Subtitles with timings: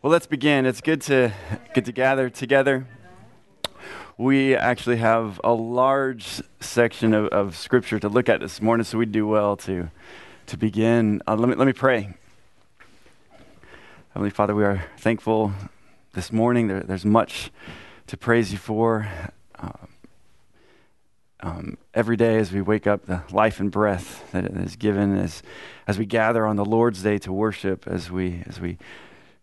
[0.00, 0.64] Well, let's begin.
[0.64, 1.32] It's good to
[1.74, 2.86] get to gather together.
[4.16, 8.96] We actually have a large section of, of scripture to look at this morning, so
[8.96, 9.90] we do well to
[10.46, 11.20] to begin.
[11.26, 12.14] Uh, let me let me pray.
[14.10, 15.52] Heavenly Father, we are thankful
[16.12, 16.68] this morning.
[16.68, 17.50] There, there's much
[18.06, 19.08] to praise you for.
[19.58, 19.72] Uh,
[21.40, 25.42] um, every day as we wake up, the life and breath that is given as
[25.88, 28.78] as we gather on the Lord's day to worship, as we as we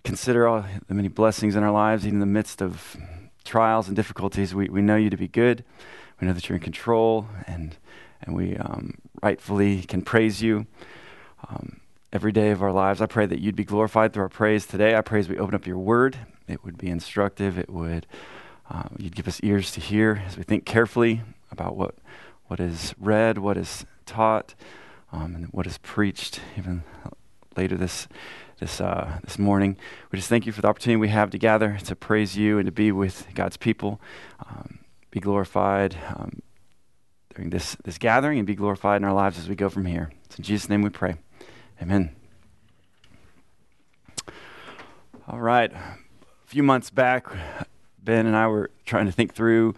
[0.06, 2.96] consider all the many blessings in our lives, even in the midst of
[3.44, 5.66] trials and difficulties, we, we know you to be good.
[6.22, 7.76] We know that you're in control, and,
[8.22, 10.68] and we um, rightfully can praise you
[11.50, 11.82] um,
[12.14, 13.02] every day of our lives.
[13.02, 14.96] I pray that you'd be glorified through our praise today.
[14.96, 16.18] I pray as we open up your word,
[16.48, 17.58] it would be instructive.
[17.58, 18.06] It would,
[18.70, 21.96] uh, you'd give us ears to hear as we think carefully about what,
[22.46, 24.54] what is read, what is taught,
[25.12, 26.84] um, and what is preached, even
[27.58, 28.08] later this
[28.60, 29.78] this, uh, this morning.
[30.12, 32.66] We just thank you for the opportunity we have to gather to praise you and
[32.66, 34.00] to be with God's people.
[34.48, 34.80] Um,
[35.12, 36.42] be glorified um,
[37.34, 40.12] during this, this gathering and be glorified in our lives as we go from here.
[40.26, 41.16] It's in Jesus' name we pray.
[41.82, 42.16] Amen.
[45.28, 45.72] All right.
[45.72, 45.98] A
[46.46, 47.28] few months back,
[48.02, 49.74] Ben and I were trying to think through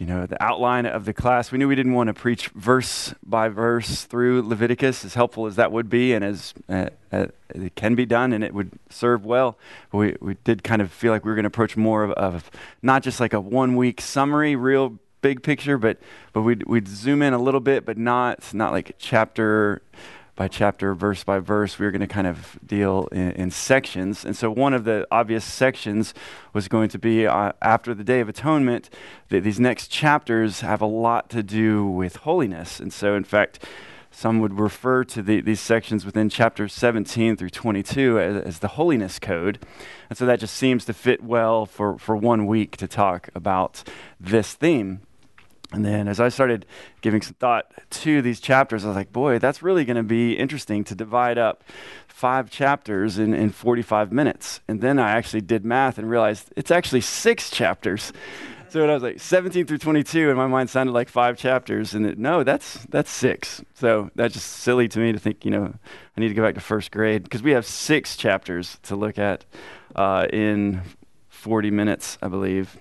[0.00, 1.52] you know, the outline of the class.
[1.52, 5.56] We knew we didn't want to preach verse by verse through Leviticus, as helpful as
[5.56, 9.26] that would be, and as uh, uh, it can be done, and it would serve
[9.26, 9.58] well.
[9.92, 12.50] We, we did kind of feel like we were going to approach more of, of
[12.80, 15.98] not just like a one week summary, real big picture, but
[16.32, 19.82] but we'd, we'd zoom in a little bit, but not not like chapter
[20.36, 21.78] by chapter, verse by verse.
[21.78, 24.24] We were going to kind of deal in, in, sections.
[24.24, 26.14] And so, one of the obvious sections
[26.52, 28.90] was going to be uh, after the Day of Atonement.
[29.28, 32.80] That these next chapters have a lot to do with holiness.
[32.80, 33.64] And so, in fact,
[34.10, 38.68] some would refer to the, these sections within chapters 17 through 22 as, as, the
[38.68, 39.64] holiness code.
[40.08, 43.84] And so that just seems to fit well for, for one week to talk about
[44.18, 45.02] this theme.
[45.72, 46.66] And then as I started
[47.00, 50.32] giving some thought to these chapters, I was like, boy, that's really going to be
[50.32, 51.62] interesting to divide up
[52.08, 54.60] five chapters in, in 45 minutes.
[54.66, 58.12] And then I actually did math and realized it's actually six chapters.
[58.68, 61.94] So I was like 17 through 22, and my mind sounded like five chapters.
[61.94, 63.62] And it, no, that's that's six.
[63.74, 65.74] So that's just silly to me to think, you know,
[66.16, 69.18] I need to go back to first grade because we have six chapters to look
[69.18, 69.44] at
[69.96, 70.82] uh, in
[71.30, 72.76] 40 minutes, I believe.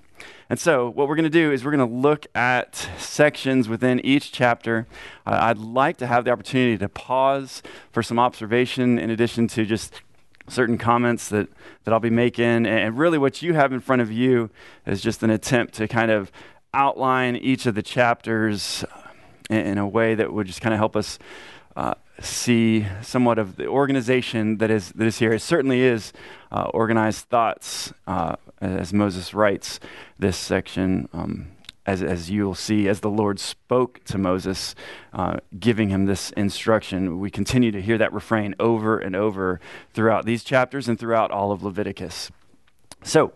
[0.50, 4.04] And so, what we're going to do is we're going to look at sections within
[4.04, 4.88] each chapter.
[5.24, 7.62] Uh, I'd like to have the opportunity to pause
[7.92, 10.02] for some observation in addition to just
[10.48, 11.50] certain comments that,
[11.84, 12.66] that I'll be making.
[12.66, 14.50] And really, what you have in front of you
[14.88, 16.32] is just an attempt to kind of
[16.74, 18.84] outline each of the chapters
[19.52, 21.20] in, in a way that would just kind of help us.
[21.76, 25.32] Uh, see somewhat of the organization that is that is here.
[25.32, 26.12] It certainly is
[26.52, 29.80] uh, organized thoughts, uh, as Moses writes
[30.18, 31.08] this section.
[31.14, 31.52] Um,
[31.86, 34.76] as, as you'll see, as the Lord spoke to Moses,
[35.12, 39.60] uh, giving him this instruction, we continue to hear that refrain over and over
[39.94, 42.30] throughout these chapters and throughout all of Leviticus.
[43.04, 43.34] So,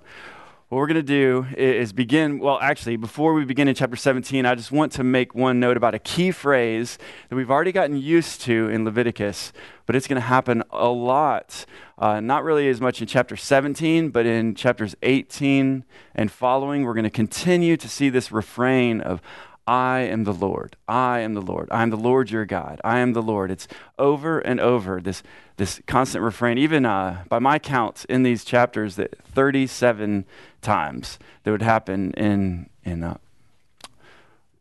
[0.73, 2.39] what we're going to do is begin.
[2.39, 5.77] Well, actually, before we begin in chapter 17, I just want to make one note
[5.77, 6.97] about a key phrase
[7.29, 9.53] that we've already gotten used to in Leviticus,
[9.85, 11.67] but it's going to happen a lot.
[11.99, 15.83] Uh, not really as much in chapter 17, but in chapters 18
[16.15, 19.21] and following, we're going to continue to see this refrain of,
[19.65, 20.75] I am the Lord.
[20.87, 21.69] I am the Lord.
[21.71, 22.81] I am the Lord your God.
[22.83, 23.49] I am the Lord.
[23.49, 25.23] It's over and over, this,
[25.57, 26.57] this constant refrain.
[26.57, 30.25] Even uh, by my count in these chapters, that 37
[30.61, 33.17] times that would happen in, in uh,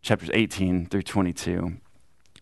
[0.03, 1.79] chapters 18 through 22.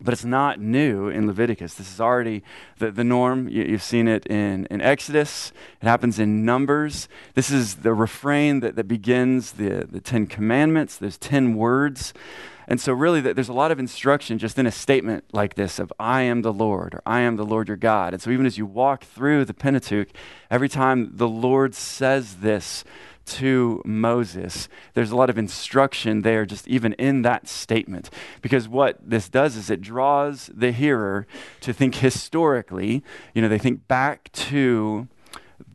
[0.03, 1.75] But it's not new in Leviticus.
[1.75, 2.41] This is already
[2.79, 3.47] the, the norm.
[3.47, 7.07] You, have seen it in, in Exodus, it happens in Numbers.
[7.35, 10.97] This is the refrain that, that begins the, the Ten Commandments.
[10.97, 12.13] There's 10 words.
[12.71, 15.91] And so, really, there's a lot of instruction just in a statement like this of,
[15.99, 18.13] I am the Lord, or I am the Lord your God.
[18.13, 20.07] And so, even as you walk through the Pentateuch,
[20.49, 22.85] every time the Lord says this,
[23.25, 24.69] to Moses.
[24.93, 28.09] There's a lot of instruction there, just even in that statement.
[28.41, 31.27] Because what this does is it draws the hearer
[31.59, 33.03] to think historically.
[33.33, 35.07] You know, they think back to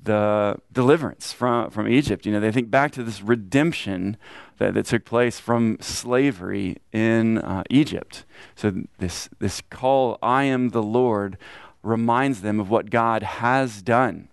[0.06, 2.26] the deliverance from, from Egypt.
[2.26, 4.16] You know, they think back to this redemption
[4.58, 8.24] that, that took place from slavery in uh, Egypt.
[8.56, 11.36] So this, this call, I am the Lord,
[11.82, 14.28] reminds them of what God has done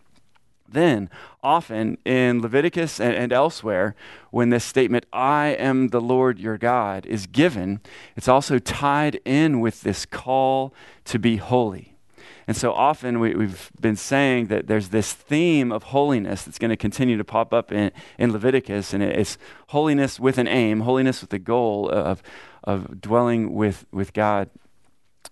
[0.73, 1.09] then,
[1.41, 3.95] often in Leviticus and, and, elsewhere,
[4.31, 7.79] when this statement, I am the Lord your God, is given,
[8.15, 10.73] it's also tied in with this call
[11.05, 11.92] to be holy.
[12.47, 16.69] And so often we, have been saying that there's this theme of holiness that's going
[16.69, 19.37] to continue to pop up in, in Leviticus, and it's
[19.67, 22.21] holiness with an aim, holiness with the goal of,
[22.63, 24.49] of dwelling with, with God.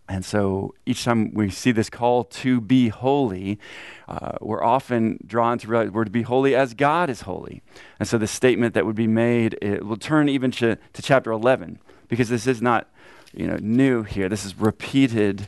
[0.07, 3.59] And so each time we see this call to be holy,
[4.07, 7.61] uh, we're often drawn to realize we're to be holy as God is holy.
[7.99, 11.31] And so the statement that would be made, it will turn even to, to chapter
[11.31, 12.89] 11, because this is not
[13.33, 14.27] you know, new here.
[14.27, 15.47] This is repeated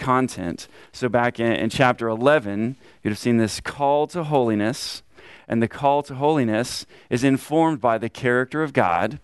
[0.00, 0.66] content.
[0.90, 2.74] So, back in, in chapter 11,
[3.04, 5.02] you'd have seen this call to holiness,
[5.46, 9.20] and the call to holiness is informed by the character of God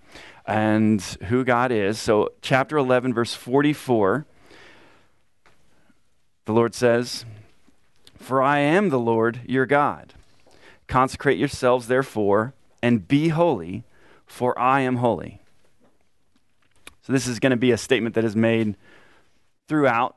[0.46, 1.98] and who God is.
[1.98, 4.24] So, chapter 11, verse 44,
[6.44, 7.24] the Lord says,
[8.16, 10.14] For I am the Lord your God.
[10.86, 13.82] Consecrate yourselves, therefore, and be holy,
[14.26, 15.40] for I am holy.
[17.02, 18.76] So, this is going to be a statement that is made
[19.66, 20.16] throughout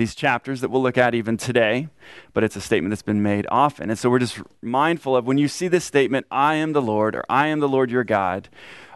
[0.00, 1.88] these chapters that we'll look at even today,
[2.32, 3.90] but it's a statement that's been made often.
[3.90, 7.14] And so we're just mindful of when you see this statement, I am the Lord,
[7.14, 8.48] or I am the Lord your God,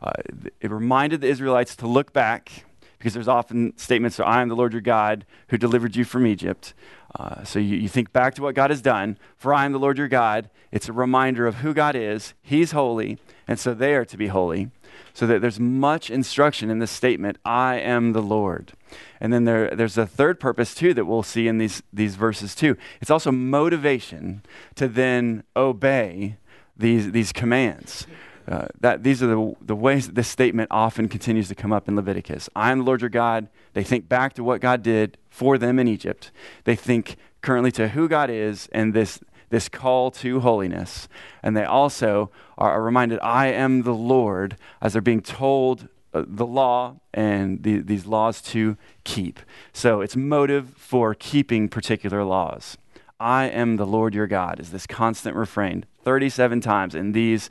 [0.03, 0.13] uh,
[0.61, 2.65] it reminded the Israelites to look back
[2.99, 6.27] because there's often statements, so I am the Lord your God who delivered you from
[6.27, 6.73] Egypt.
[7.15, 9.19] Uh, so you, you think back to what God has done.
[9.37, 10.49] For I am the Lord your God.
[10.73, 12.33] It's a reminder of who God is.
[12.41, 14.71] He's holy, and so they are to be holy.
[15.13, 18.73] So that there's much instruction in this statement, I am the Lord.
[19.21, 22.55] And then there, there's a third purpose too that we'll see in these, these verses
[22.55, 22.77] too.
[23.01, 24.43] It's also motivation
[24.75, 26.37] to then obey
[26.77, 28.07] these, these commands.
[28.47, 31.89] Uh, that these are the, the ways that this statement often continues to come up
[31.89, 32.51] in Leviticus.
[32.55, 33.49] I am the Lord your God.
[33.73, 36.31] They think back to what God did for them in Egypt.
[36.65, 39.19] They think currently to who God is and this,
[39.49, 41.09] this call to holiness.
[41.43, 46.97] And they also are reminded, I am the Lord, as they're being told the law
[47.13, 49.41] and the, these laws to keep.
[49.73, 52.77] So it's motive for keeping particular laws.
[53.21, 57.49] I am the Lord your God is this constant refrain 37 times in these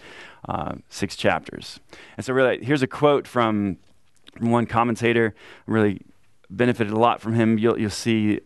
[0.48, 1.80] uh, six chapters.
[2.18, 3.78] And so, really, here's a quote from,
[4.38, 5.34] from one commentator.
[5.66, 6.02] Really
[6.50, 7.58] benefited a lot from him.
[7.58, 8.42] You'll, you'll see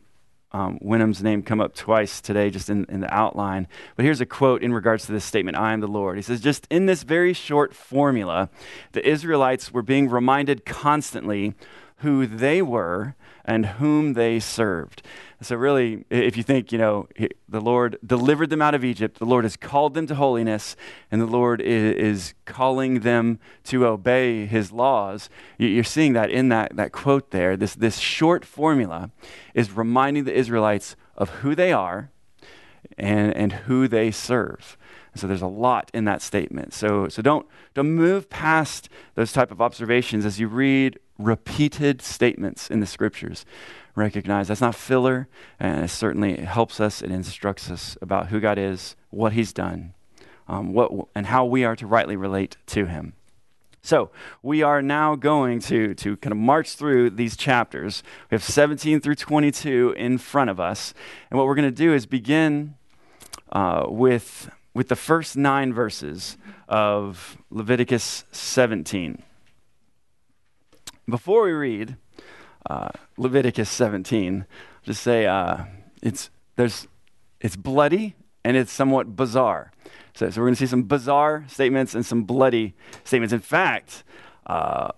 [0.51, 3.67] um, Wenham's name come up twice today, just in, in the outline.
[3.95, 6.17] But here's a quote in regards to this statement I am the Lord.
[6.17, 8.49] He says, Just in this very short formula,
[8.93, 11.53] the Israelites were being reminded constantly
[11.97, 13.15] who they were
[13.47, 15.01] and whom they served.
[15.41, 17.07] So, really, if you think, you know,
[17.47, 20.75] the Lord delivered them out of Egypt, the Lord has called them to holiness,
[21.09, 26.75] and the Lord is, calling them to obey his laws, you're seeing that in that,
[26.75, 27.55] that quote there.
[27.55, 29.11] This, this short formula
[29.53, 32.09] is reminding the Israelites of who they are
[32.97, 34.77] and, and who they serve.
[35.13, 36.73] so there's a lot in that statement.
[36.73, 42.69] So, so don't, don't move past those type of observations as you read repeated statements
[42.69, 43.45] in the scriptures
[43.95, 45.27] recognize that's not filler,
[45.59, 49.93] and it certainly helps us, it instructs us about who God is, what He's done,
[50.47, 53.13] um, what, and how we are to rightly relate to Him.
[53.81, 54.11] So
[54.43, 58.03] we are now going to, to kind of march through these chapters.
[58.29, 60.93] We have 17 through 22 in front of us.
[61.31, 62.75] And what we're going to do is begin
[63.51, 66.37] uh, with, with the first nine verses
[66.67, 69.23] of Leviticus 17.
[71.09, 71.95] Before we read,
[72.69, 74.45] uh, Leviticus 17.
[74.83, 75.63] Just say uh,
[76.01, 76.87] it's there's
[77.39, 79.71] it's bloody and it's somewhat bizarre.
[80.13, 83.33] So, so we're going to see some bizarre statements and some bloody statements.
[83.33, 84.03] In fact,
[84.47, 84.91] uh,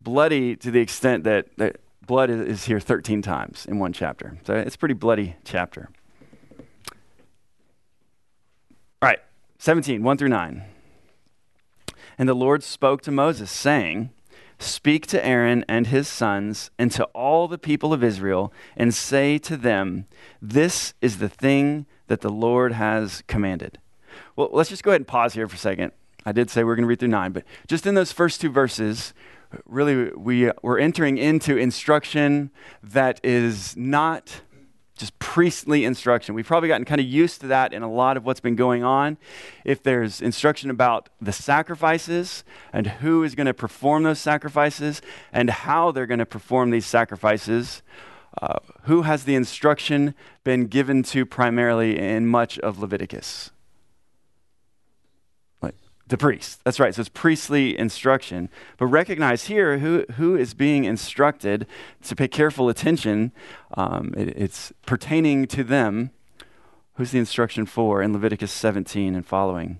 [0.00, 1.76] bloody to the extent that, that
[2.06, 4.38] blood is here 13 times in one chapter.
[4.44, 5.90] So it's a pretty bloody chapter.
[9.02, 9.20] All right,
[9.58, 10.64] 17, 1 through 9.
[12.18, 14.10] And the Lord spoke to Moses, saying,
[14.60, 19.38] Speak to Aaron and his sons and to all the people of Israel, and say
[19.38, 20.04] to them,
[20.42, 23.78] This is the thing that the Lord has commanded.
[24.36, 25.92] Well, let's just go ahead and pause here for a second.
[26.26, 28.42] I did say we are going to read through nine, but just in those first
[28.42, 29.14] two verses,
[29.64, 32.50] really we, we're entering into instruction
[32.82, 34.42] that is not
[35.00, 36.34] just priestly instruction.
[36.34, 38.84] We've probably gotten kind of used to that in a lot of what's been going
[38.84, 39.18] on.
[39.64, 45.02] If there's instruction about the sacrifices and who is going to perform those sacrifices
[45.32, 47.82] and how they're going to perform these sacrifices,
[48.40, 50.14] uh, who has the instruction
[50.44, 53.50] been given to primarily in much of Leviticus?
[56.10, 56.60] The priest.
[56.64, 56.92] That's right.
[56.92, 58.48] So it's priestly instruction.
[58.78, 61.68] But recognize here who, who is being instructed
[62.02, 63.30] to pay careful attention.
[63.74, 66.10] Um, it, it's pertaining to them.
[66.94, 69.78] Who's the instruction for in Leviticus 17 and following?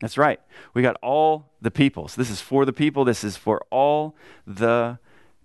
[0.00, 0.40] That's right.
[0.74, 2.06] We got all the people.
[2.06, 3.04] So this is for the people.
[3.04, 4.14] This is for all
[4.46, 5.00] the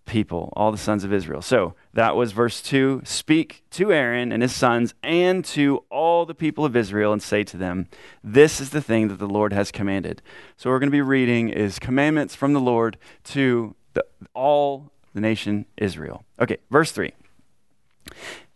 [0.06, 1.42] people, all the sons of Israel.
[1.42, 6.36] So that was verse 2 Speak to Aaron and his sons and to all the
[6.36, 7.88] people of Israel and say to them,
[8.24, 10.22] This is the thing that the Lord has commanded.
[10.58, 15.22] So we're going to be reading is commandments from the Lord to the, all the
[15.22, 16.24] nation Israel.
[16.40, 17.12] Okay, verse 3.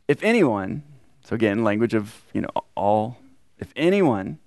[0.07, 0.83] If anyone,
[1.23, 3.17] so again, language of, you know, all,
[3.57, 4.39] if anyone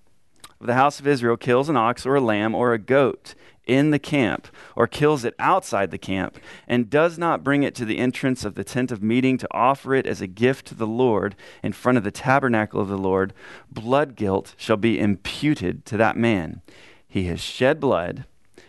[0.60, 3.34] of the house of Israel kills an ox or a lamb or a goat,
[3.66, 7.84] in the camp or kills it outside the camp and does not bring it to
[7.84, 10.86] the entrance of the tent of meeting to offer it as a gift to the
[10.86, 13.32] Lord in front of the tabernacle of the Lord,
[13.70, 16.62] blood guilt shall be imputed to that man.
[17.06, 18.24] He has shed blood,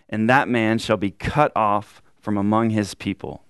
[0.10, 3.44] and that man shall be cut off from among his people.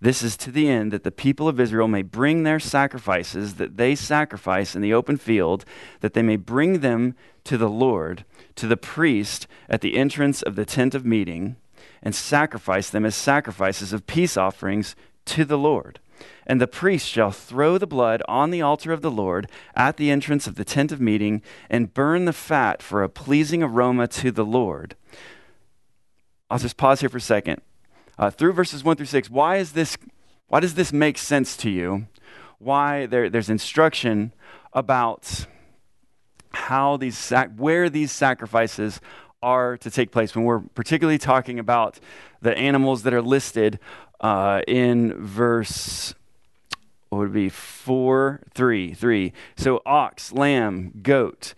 [0.00, 3.76] This is to the end that the people of Israel may bring their sacrifices that
[3.76, 5.64] they sacrifice in the open field,
[6.00, 8.24] that they may bring them to the Lord,
[8.54, 11.56] to the priest at the entrance of the tent of meeting,
[12.00, 15.98] and sacrifice them as sacrifices of peace offerings to the Lord.
[16.46, 20.10] And the priest shall throw the blood on the altar of the Lord at the
[20.12, 24.30] entrance of the tent of meeting, and burn the fat for a pleasing aroma to
[24.30, 24.94] the Lord.
[26.50, 27.62] I'll just pause here for a second
[28.18, 29.30] uh, through verses 1 through 6.
[29.30, 29.96] Why, is this,
[30.48, 32.06] why does this make sense to you?
[32.58, 34.32] Why there, there's instruction
[34.72, 35.46] about
[36.52, 39.00] how these sac- where these sacrifices
[39.42, 42.00] are to take place when we're particularly talking about
[42.40, 43.78] the animals that are listed
[44.20, 46.14] uh, in verse
[47.10, 51.54] what would be 4 3 3 so ox lamb goat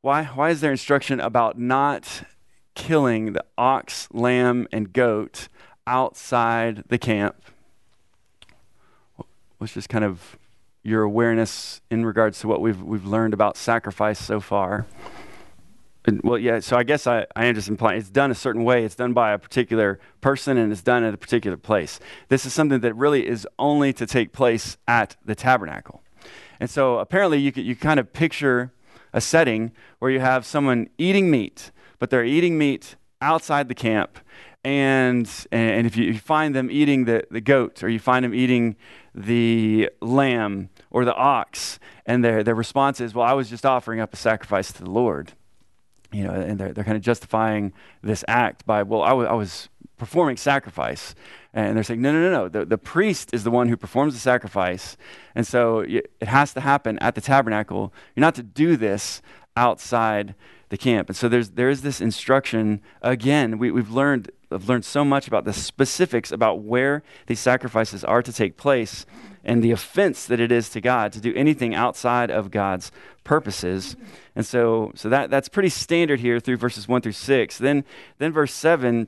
[0.00, 2.22] why why is there instruction about not
[2.74, 5.48] killing the ox lamb and goat
[5.88, 7.34] outside the camp.
[9.56, 10.38] What's just kind of
[10.84, 14.86] your awareness in regards to what we've we've learned about sacrifice so far?
[16.04, 16.60] And, well, yeah.
[16.60, 18.84] So I guess I, I am just implying it's done a certain way.
[18.84, 21.98] It's done by a particular person, and it's done at a particular place.
[22.28, 26.02] This is something that really is only to take place at the tabernacle.
[26.60, 28.72] And so apparently, you could, you kind of picture
[29.12, 34.18] a setting where you have someone eating meat, but they're eating meat outside the camp,
[34.64, 38.76] and and if you find them eating the, the goat or you find them eating
[39.14, 44.00] the lamb or the ox and their, their response is well i was just offering
[44.00, 45.32] up a sacrifice to the lord
[46.12, 47.72] you know and they're, they're kind of justifying
[48.02, 51.14] this act by well I, w- I was performing sacrifice.
[51.52, 52.48] And they're saying no no no no.
[52.48, 54.96] The, the priest is the one who performs the sacrifice
[55.34, 57.92] and so it has to happen at the tabernacle.
[58.14, 59.20] You're not to do this
[59.56, 60.34] outside
[60.68, 61.08] the camp.
[61.08, 65.28] And so there's there is this instruction again we, we've learned I've learned so much
[65.28, 69.04] about the specifics about where these sacrifices are to take place
[69.44, 72.90] and the offense that it is to God to do anything outside of God's
[73.24, 73.96] purposes.
[74.34, 77.58] And so, so that, that's pretty standard here through verses 1 through 6.
[77.58, 77.84] Then,
[78.18, 79.06] then verse 7,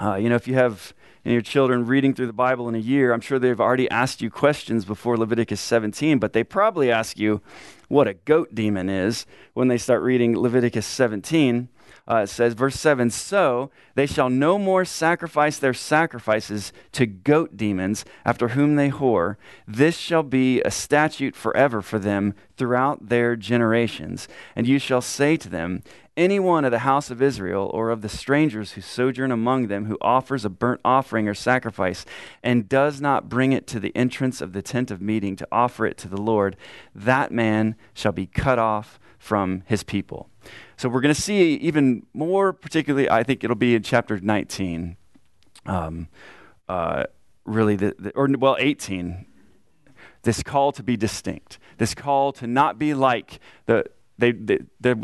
[0.00, 3.12] uh, you know, if you have your children reading through the Bible in a year,
[3.12, 7.40] I'm sure they've already asked you questions before Leviticus 17, but they probably ask you
[7.88, 11.68] what a goat demon is when they start reading Leviticus 17
[12.12, 17.56] uh, it says, verse 7 So they shall no more sacrifice their sacrifices to goat
[17.56, 19.36] demons after whom they whore.
[19.66, 24.28] This shall be a statute forever for them throughout their generations.
[24.54, 25.82] And you shall say to them,
[26.14, 29.86] Any one of the house of Israel or of the strangers who sojourn among them
[29.86, 32.04] who offers a burnt offering or sacrifice
[32.42, 35.86] and does not bring it to the entrance of the tent of meeting to offer
[35.86, 36.58] it to the Lord,
[36.94, 40.28] that man shall be cut off from his people.
[40.76, 44.96] So we're going to see even more, particularly, I think it'll be in chapter 19.
[45.64, 46.08] Um,
[46.68, 47.04] uh,
[47.44, 49.24] really, the, the, or well, 18.
[50.22, 51.60] This call to be distinct.
[51.78, 53.84] This call to not be like the
[54.18, 55.00] they, they they're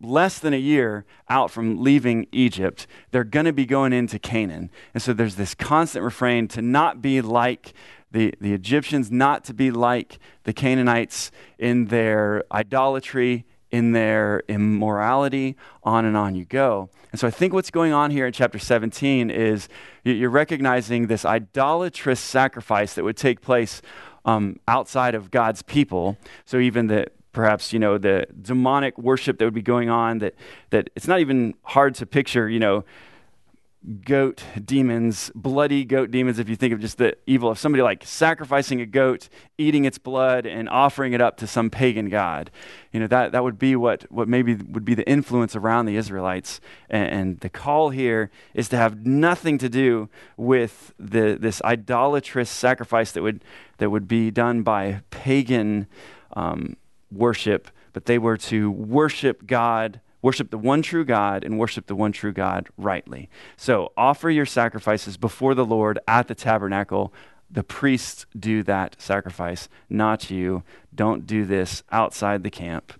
[0.00, 2.88] less than a year out from leaving Egypt.
[3.12, 7.00] They're going to be going into Canaan, and so there's this constant refrain to not
[7.00, 7.72] be like
[8.10, 15.56] the, the Egyptians, not to be like the Canaanites in their idolatry, in their immorality,
[15.82, 16.90] on and on you go.
[17.12, 19.68] And so I think what's going on here in chapter 17 is
[20.04, 23.82] you're recognizing this idolatrous sacrifice that would take place
[24.24, 26.16] um, outside of God's people.
[26.44, 30.34] So even the perhaps you know the demonic worship that would be going on that
[30.70, 32.84] that it's not even hard to picture you know
[34.04, 38.04] goat demons, bloody goat demons, if you think of just the evil of somebody like
[38.04, 42.50] sacrificing a goat, eating its blood, and offering it up to some pagan god.
[42.92, 45.96] You know, that, that would be what, what maybe would be the influence around the
[45.96, 46.60] Israelites.
[46.90, 52.50] And, and the call here is to have nothing to do with the, this idolatrous
[52.50, 53.42] sacrifice that would,
[53.78, 55.86] that would be done by pagan
[56.34, 56.76] um,
[57.10, 61.94] worship, but they were to worship God worship the one true God and worship the
[61.94, 63.28] one true God rightly.
[63.56, 67.12] So offer your sacrifices before the Lord at the tabernacle.
[67.50, 70.62] The priests do that sacrifice, not you.
[70.94, 72.92] Don't do this outside the camp.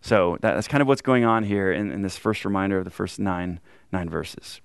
[0.00, 2.90] So that's kind of what's going on here in, in this first reminder of the
[2.90, 3.60] first nine,
[3.92, 4.60] nine verses.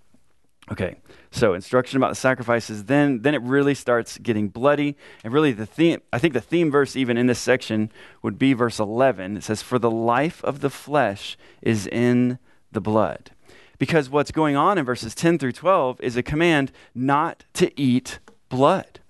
[0.71, 0.95] Okay,
[1.31, 2.85] so instruction about the sacrifices.
[2.85, 5.99] Then, then it really starts getting bloody, and really the theme.
[6.13, 9.35] I think the theme verse, even in this section, would be verse eleven.
[9.35, 12.39] It says, "For the life of the flesh is in
[12.71, 13.31] the blood,"
[13.79, 18.19] because what's going on in verses ten through twelve is a command not to eat
[18.47, 19.00] blood.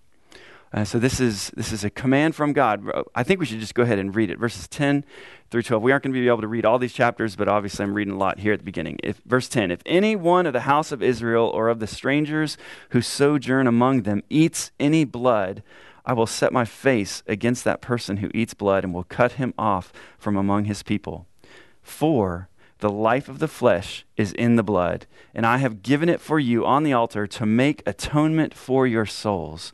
[0.74, 2.90] Uh, so this is this is a command from God.
[3.14, 4.40] I think we should just go ahead and read it.
[4.40, 5.04] Verses 10
[5.50, 5.84] through 12.
[5.84, 8.14] We aren't going to be able to read all these chapters, but obviously I'm reading
[8.14, 8.98] a lot here at the beginning.
[9.04, 12.58] If verse 10, if any one of the house of Israel or of the strangers
[12.92, 15.62] who sojourn among them eats any blood,
[16.06, 19.54] I will set my face against that person who eats blood and will cut him
[19.58, 21.28] off from among his people.
[21.82, 22.48] For
[22.80, 26.40] the life of the flesh is in the blood, and I have given it for
[26.40, 29.72] you on the altar to make atonement for your souls.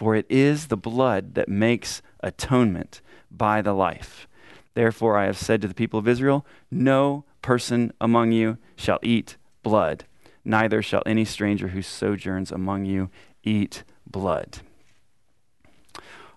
[0.00, 4.26] For it is the blood that makes atonement by the life.
[4.72, 9.36] Therefore, I have said to the people of Israel, No person among you shall eat
[9.62, 10.04] blood,
[10.42, 13.10] neither shall any stranger who sojourns among you
[13.44, 14.60] eat blood.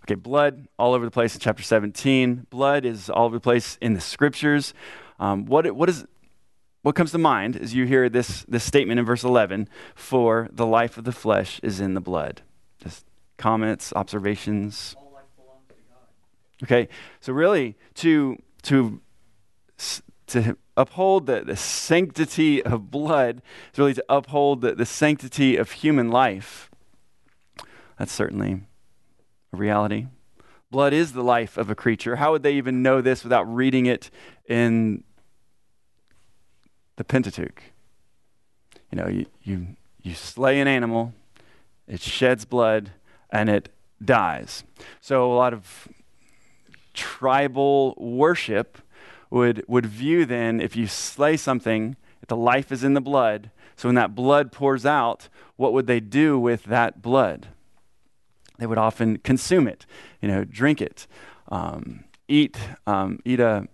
[0.03, 2.48] Okay, blood all over the place in chapter 17.
[2.50, 4.74] Blood is all over the place in the scriptures.
[5.20, 6.05] Um, what, what, is,
[6.82, 10.65] what comes to mind as you hear this, this statement in verse 11 for the
[10.65, 12.41] life of the flesh is in the blood?
[12.77, 13.05] Just
[13.44, 14.96] comments, observations?
[16.64, 16.88] Okay,
[17.20, 19.02] so really, to, to,
[20.28, 23.42] to uphold the, the sanctity of blood
[23.74, 26.72] is really to uphold the, the sanctity of human life.
[28.00, 28.62] That's certainly
[29.52, 30.08] a reality.
[30.72, 32.16] Blood is the life of a creature.
[32.16, 34.10] How would they even know this without reading it
[34.48, 35.04] in
[36.96, 37.62] the Pentateuch?
[38.90, 39.68] You know, you, you,
[40.02, 41.14] you slay an animal,
[41.90, 42.92] it sheds blood,
[43.34, 43.68] and it
[44.04, 44.63] dies.
[45.02, 45.90] So a lot of
[46.94, 48.78] tribal worship
[49.30, 51.98] would, would view then if you slay something,
[52.28, 56.00] the life is in the blood, so when that blood pours out, what would they
[56.00, 57.48] do with that blood?
[58.60, 59.86] They would often consume it,
[60.22, 61.08] you know, drink it,
[61.50, 63.67] um, eat, um, eat a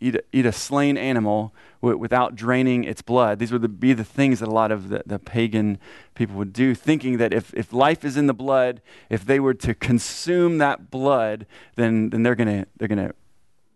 [0.00, 3.38] eat a, eat a slain animal w- without draining its blood.
[3.38, 5.78] These would be the things that a lot of the, the pagan
[6.14, 9.54] people would do, thinking that if, if life is in the blood, if they were
[9.54, 13.12] to consume that blood, then, then they're going to they're gonna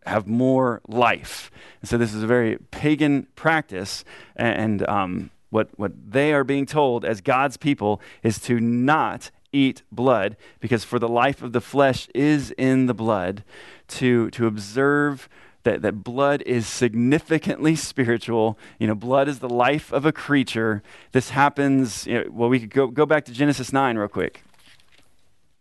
[0.05, 1.51] have more life.
[1.81, 4.05] And so this is a very pagan practice.
[4.37, 9.83] And, um, what, what they are being told as God's people is to not eat
[9.91, 13.45] blood, because for the life of the flesh is in the blood,
[13.89, 15.29] to, to observe
[15.69, 18.59] that, that blood is significantly spiritual.
[18.79, 20.83] You know, blood is the life of a creature.
[21.13, 24.43] This happens, you know, well, we could go, go back to Genesis 9 real quick.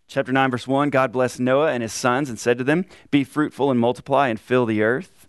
[0.08, 3.26] Chapter 9, verse 1 God blessed Noah and his sons and said to them, Be
[3.26, 5.28] fruitful and multiply and fill the earth.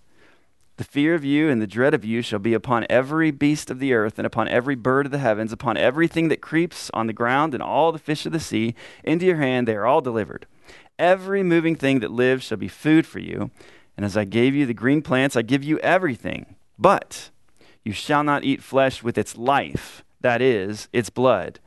[0.76, 3.80] The fear of you and the dread of you shall be upon every beast of
[3.80, 7.12] the earth, and upon every bird of the heavens, upon everything that creeps on the
[7.12, 8.76] ground, and all the fish of the sea.
[9.02, 10.46] Into your hand they are all delivered.
[10.96, 13.50] Every moving thing that lives shall be food for you.
[13.98, 16.54] And as I gave you the green plants, I give you everything.
[16.78, 17.30] But
[17.82, 21.58] you shall not eat flesh with its life, that is, its blood.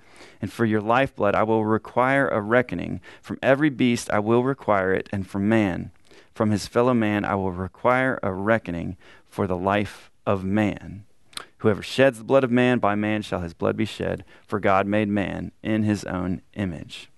[0.42, 3.02] And for your lifeblood I will require a reckoning.
[3.22, 5.92] From every beast I will require it, and from man,
[6.34, 8.96] from his fellow man, I will require a reckoning
[9.28, 11.04] for the life of man.
[11.58, 14.88] Whoever sheds the blood of man, by man shall his blood be shed, for God
[14.88, 17.10] made man in his own image.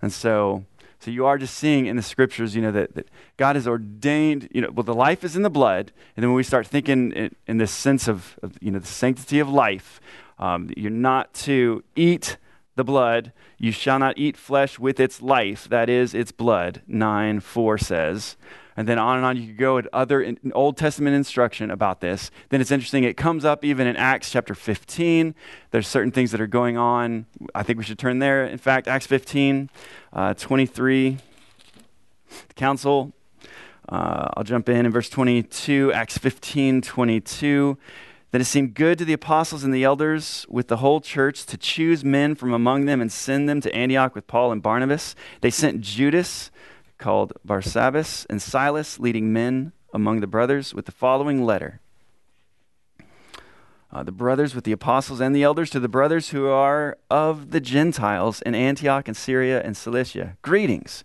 [0.00, 0.64] And so
[1.04, 4.48] so you are just seeing in the scriptures, you know, that, that God has ordained,
[4.52, 5.92] you know, well, the life is in the blood.
[6.16, 8.86] And then when we start thinking in, in this sense of, of, you know, the
[8.86, 10.00] sanctity of life,
[10.38, 12.38] um, you're not to eat
[12.76, 13.32] the blood.
[13.58, 16.82] You shall not eat flesh with its life, that is, its blood.
[16.86, 18.36] 9 4 says
[18.76, 19.36] and then on and on.
[19.36, 22.30] You could go at other in, Old Testament instruction about this.
[22.48, 25.34] Then it's interesting, it comes up even in Acts chapter 15.
[25.70, 27.26] There's certain things that are going on.
[27.54, 28.44] I think we should turn there.
[28.44, 29.70] In fact, Acts 15,
[30.12, 31.18] uh, 23,
[32.48, 33.12] the council.
[33.88, 37.78] Uh, I'll jump in in verse 22, Acts 15, 22
[38.34, 41.56] that it seemed good to the apostles and the elders with the whole church to
[41.56, 45.14] choose men from among them and send them to Antioch with Paul and Barnabas.
[45.40, 46.50] They sent Judas,
[46.98, 51.78] called Barsabbas and Silas, leading men among the brothers, with the following letter.
[53.92, 57.52] Uh, the brothers with the apostles and the elders to the brothers who are of
[57.52, 60.36] the Gentiles in Antioch and Syria and Cilicia.
[60.42, 61.04] Greetings.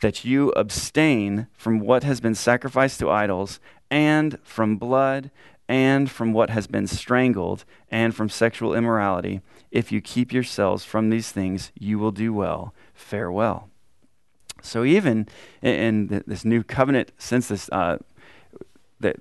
[0.00, 5.30] that you abstain from what has been sacrificed to idols, and from blood,
[5.68, 9.40] and from what has been strangled, and from sexual immorality.
[9.70, 12.74] If you keep yourselves from these things, you will do well.
[12.94, 13.68] Farewell.
[14.62, 15.28] So, even
[15.62, 17.98] in, this new covenant census, uh,
[19.00, 19.16] that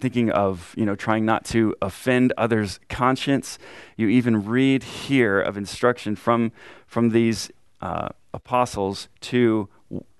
[0.00, 3.58] thinking of you know trying not to offend others' conscience,
[3.96, 6.52] you even read here of instruction from
[6.86, 9.68] from these uh, apostles to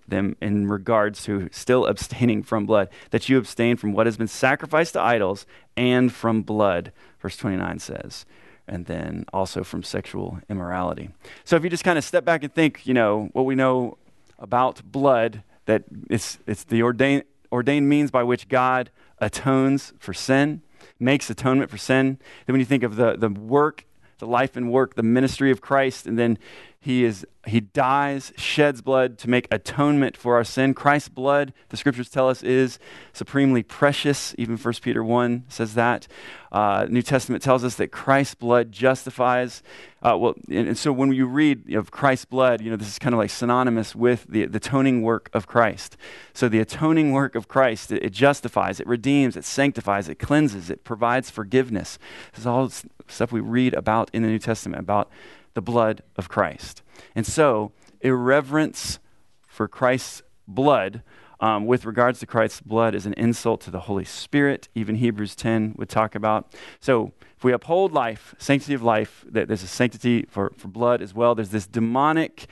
[0.07, 4.29] them in regards to still abstaining from blood, that you abstain from what has been
[4.29, 8.27] sacrificed to idols and from blood, verse 29 says,
[8.67, 11.11] and then also from sexual immorality.
[11.45, 13.99] So if you just kind of step back and think, you know, what we know
[14.39, 20.63] about blood, that it's, it's the ordained, ordained means by which God atones for sin,
[20.99, 22.19] makes atonement for sin.
[22.47, 23.85] Then when you think of the, the work,
[24.19, 26.39] the life and work, the ministry of Christ, and then
[26.85, 30.75] he, is, he dies, sheds blood to make atonement for our sin.
[30.75, 32.79] Christ's blood, the scriptures tell us, is
[33.15, 34.35] supremely precious.
[34.37, 36.07] Even 1 Peter 1 says that.
[36.53, 39.63] Uh, New Testament tells us that Christ's blood justifies.
[40.03, 42.99] Uh, well, and, and, so when you read of Christ's blood, you know, this is
[42.99, 45.97] kind of like synonymous with the, the atoning work of Christ.
[46.35, 50.69] So the atoning work of Christ, it, it justifies, it redeems, it sanctifies, it cleanses,
[50.69, 51.99] it provides forgiveness.
[52.33, 52.71] This is all
[53.09, 55.11] stuff we read about in the New Testament, about
[55.55, 56.83] the blood of Christ.
[57.15, 58.99] And so, irreverence
[59.47, 61.03] for Christ's blood,
[61.41, 64.69] um, with regards to Christ's blood, is an insult to the Holy Spirit.
[64.75, 66.53] Even Hebrews 10 would talk about.
[66.81, 71.03] So, if we uphold life, sanctity of life, that there's a sanctity for, for blood
[71.03, 71.35] as well.
[71.35, 72.47] There's this demonic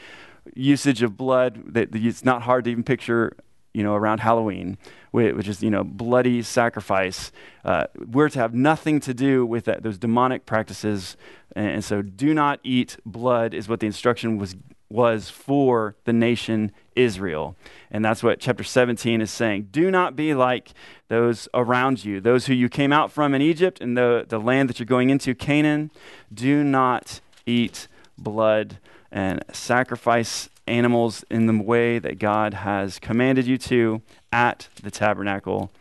[0.55, 3.37] usage of blood that it's not hard to even picture
[3.75, 4.77] you know, around Halloween,
[5.11, 7.33] which is, you know, bloody sacrifice.
[7.65, 11.17] Uh, we're to have nothing to do with that, those demonic practices.
[11.55, 14.57] And so do not eat blood is what the instruction was,
[14.91, 17.57] was for the nation Israel.
[17.91, 19.69] And that's what chapter 17 is saying.
[19.71, 20.73] Do not be like
[21.09, 24.69] those around you, those who you came out from in Egypt and the, the land
[24.69, 25.91] that you're going into, Canaan.
[26.33, 28.79] Do not eat blood
[29.11, 35.73] and sacrifice animals in the way that God has commanded you to at the tabernacle.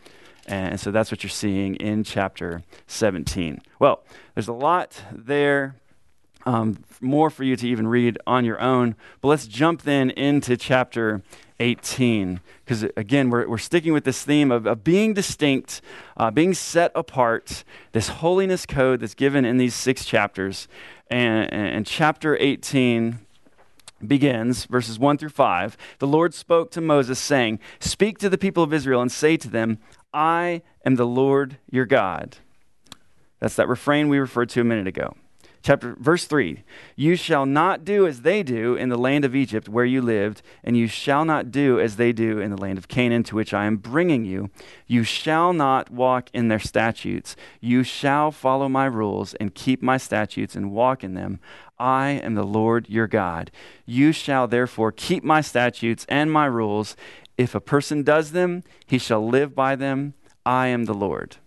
[0.46, 3.62] And so that's what you're seeing in chapter 17.
[3.78, 4.02] Well,
[4.34, 5.76] there's a lot there,
[6.44, 8.96] um, more for you to even read on your own.
[9.20, 11.22] But let's jump then into chapter
[11.60, 12.40] 18.
[12.64, 15.80] Because again, we're, we're sticking with this theme of, of being distinct,
[16.16, 20.66] uh, being set apart, this holiness code that's given in these six chapters.
[21.08, 23.20] And, and chapter 18
[24.06, 25.76] begins, verses 1 through 5.
[25.98, 29.48] The Lord spoke to Moses, saying, Speak to the people of Israel and say to
[29.48, 29.78] them,
[30.12, 32.36] I am the Lord your God.
[33.38, 35.14] That's that refrain we referred to a minute ago.
[35.62, 36.64] Chapter verse 3
[36.96, 40.42] You shall not do as they do in the land of Egypt where you lived,
[40.64, 43.54] and you shall not do as they do in the land of Canaan to which
[43.54, 44.50] I am bringing you.
[44.88, 47.36] You shall not walk in their statutes.
[47.60, 51.38] You shall follow my rules and keep my statutes and walk in them.
[51.82, 53.50] I am the Lord your God.
[53.84, 56.94] You shall therefore keep my statutes and my rules.
[57.36, 60.14] If a person does them, he shall live by them.
[60.46, 61.38] I am the Lord.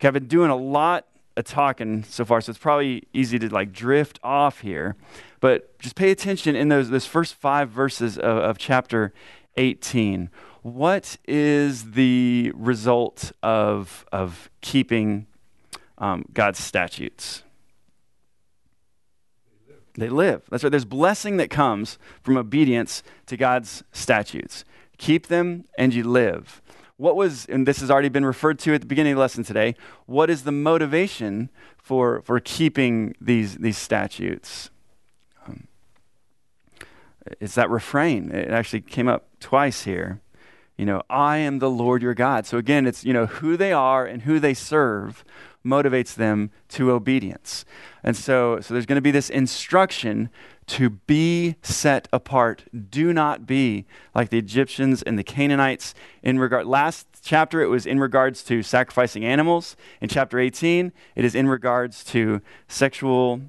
[0.00, 3.48] Okay, I've been doing a lot of talking so far, so it's probably easy to
[3.48, 4.96] like drift off here.
[5.38, 9.12] But just pay attention in those, those first five verses of, of chapter
[9.56, 10.30] 18.
[10.62, 15.28] What is the result of, of keeping
[15.98, 17.44] um, God's statutes?
[19.98, 20.42] They live.
[20.48, 20.70] That's right.
[20.70, 24.64] There's blessing that comes from obedience to God's statutes.
[24.96, 26.62] Keep them and you live.
[26.98, 29.44] What was, and this has already been referred to at the beginning of the lesson
[29.44, 29.74] today,
[30.06, 34.70] what is the motivation for, for keeping these, these statutes?
[35.46, 35.66] Um,
[37.40, 38.30] it's that refrain.
[38.30, 40.20] It actually came up twice here.
[40.76, 42.46] You know, I am the Lord your God.
[42.46, 45.24] So again, it's, you know, who they are and who they serve
[45.64, 47.64] motivates them to obedience.
[48.02, 50.30] And so, so there's going to be this instruction
[50.68, 52.64] to be set apart.
[52.90, 57.86] Do not be like the Egyptians and the Canaanites in regard last chapter it was
[57.86, 59.76] in regards to sacrificing animals.
[60.00, 63.40] In chapter 18, it is in regards to sexual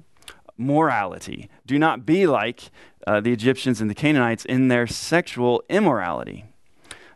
[0.56, 1.48] morality.
[1.66, 2.70] Do not be like
[3.06, 6.44] uh, the Egyptians and the Canaanites in their sexual immorality.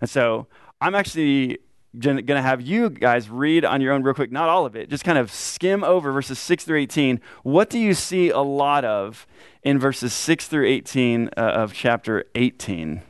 [0.01, 0.47] And so
[0.81, 1.59] I'm actually
[1.99, 4.91] going to have you guys read on your own real quick, not all of it,
[4.91, 7.21] just kind of skim over verses 6 through 18.
[7.43, 9.27] What do you see a lot of
[9.63, 13.03] in verses 6 through 18 uh, of chapter 18?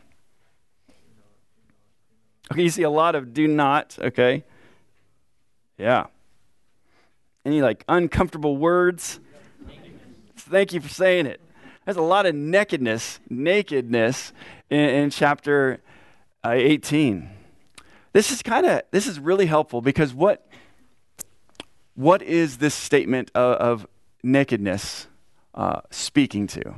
[2.53, 4.45] Okay, you see a lot of do not, okay?
[5.79, 6.07] Yeah.
[7.45, 9.21] Any like uncomfortable words?
[10.37, 11.41] Thank you for saying it.
[11.85, 14.33] There's a lot of nakedness, nakedness
[14.71, 15.81] in, in chapter
[16.45, 17.31] uh, 18.
[18.15, 20.47] This is kind of this is really helpful because what
[21.95, 23.87] what is this statement of, of
[24.23, 25.09] nakedness
[25.55, 26.77] uh, speaking to?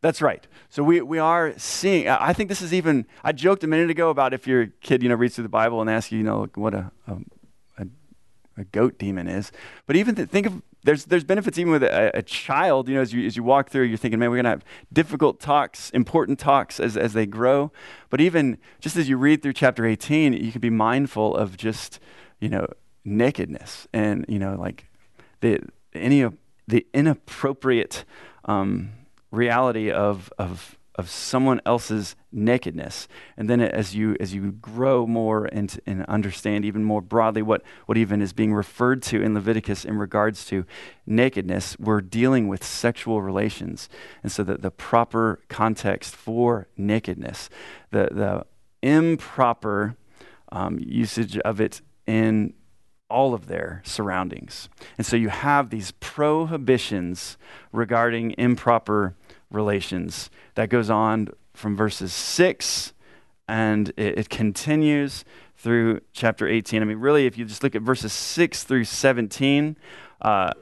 [0.00, 0.44] That's right.
[0.68, 4.10] So we, we are seeing, I think this is even, I joked a minute ago
[4.10, 6.48] about if your kid, you know, reads through the Bible and asks you, you know,
[6.56, 7.16] what a, a,
[7.78, 7.86] a,
[8.58, 9.52] a goat demon is.
[9.86, 13.00] But even th- think of, there's, there's benefits even with a, a, child, you know,
[13.00, 16.38] as you, as you walk through, you're thinking, man, we're to have difficult talks, important
[16.38, 17.70] talks as, as they grow.
[18.10, 22.00] But even just as you read through chapter 18, you can be mindful of just,
[22.40, 22.66] you know,
[23.04, 24.86] nakedness and, you know, like
[25.40, 25.60] the,
[25.94, 28.04] any of the inappropriate,
[28.44, 28.90] um,
[29.30, 33.08] reality of, of, of someone else's nakedness.
[33.36, 37.62] And then as you, as you grow more and, and understand even more broadly what,
[37.86, 40.66] what even is being referred to in Leviticus in regards to
[41.06, 43.88] nakedness, we're dealing with sexual relations.
[44.22, 47.48] And so the, the proper context for nakedness,
[47.90, 48.46] the, the
[48.82, 49.96] improper
[50.50, 52.52] um, usage of it in
[53.08, 54.68] all of their surroundings.
[54.96, 57.36] And so you have these prohibitions
[57.70, 59.14] regarding improper
[59.52, 60.30] relations.
[60.54, 62.92] That goes on from verses 6
[63.48, 65.24] and it, it, continues
[65.56, 66.80] through chapter 18.
[66.80, 69.76] I mean, really, if you just look at verses 6 through 17,
[70.22, 70.52] uh,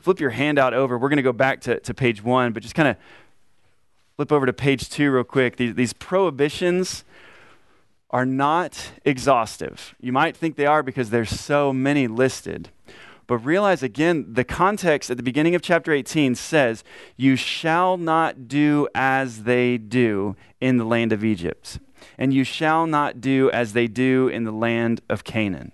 [0.00, 0.98] flip your handout over.
[0.98, 2.96] We're going to go back to, to page 1, but just kind of
[4.16, 5.56] flip over to page 2 real quick.
[5.56, 7.04] These, these prohibitions
[8.10, 9.94] are not exhaustive.
[10.00, 12.70] You might think they are because there's so many listed.
[13.26, 16.84] But realize again, the context at the beginning of chapter 18 says,
[17.16, 21.78] You shall not do as they do in the land of Egypt,
[22.18, 25.72] and you shall not do as they do in the land of Canaan.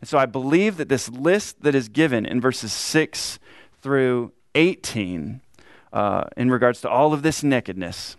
[0.00, 3.38] And so I believe that this list that is given in verses 6
[3.82, 5.40] through 18,
[5.92, 8.16] uh, in regards to all of this nakedness,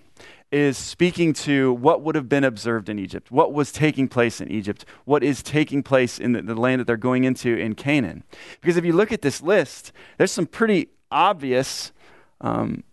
[0.52, 4.50] is speaking to what would have been observed in Egypt, what was taking place in
[4.50, 8.24] Egypt, what is taking place in the, the land that they're going into in Canaan.
[8.62, 11.92] Because if you look at this list, there's some pretty obvious
[12.42, 12.84] um,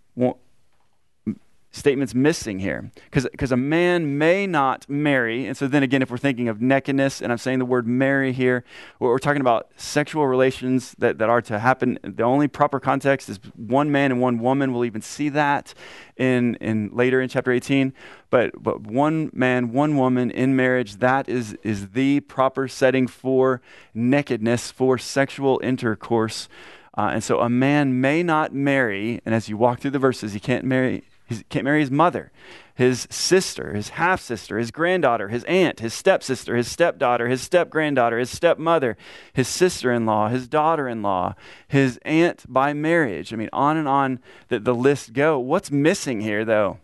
[1.75, 2.93] statements missing here.
[3.11, 7.21] Because a man may not marry, and so then again, if we're thinking of nakedness,
[7.21, 8.65] and I'm saying the word marry here,
[9.01, 11.99] we're talking about sexual relations that, that are to happen.
[12.03, 14.73] The only proper context is one man and one woman.
[14.73, 15.75] We'll even see that
[16.17, 17.93] in, in later in chapter 18.
[18.31, 23.61] But, but one man, one woman in marriage, that is, is the proper setting for
[23.93, 26.49] nakedness, for sexual intercourse.
[26.97, 30.33] Uh, and so a man may not marry, and as you walk through the verses,
[30.33, 31.03] he can't marry
[31.39, 32.31] he can't marry his mother,
[32.75, 37.71] his sister, his half sister, his granddaughter, his aunt, his stepsister, his stepdaughter, his step
[37.71, 38.97] granddaughter, his stepmother,
[39.33, 41.35] his sister in law, his daughter in law,
[41.69, 43.33] his aunt by marriage.
[43.33, 45.39] I mean, on and on the, the list go.
[45.39, 46.79] What's missing here, though?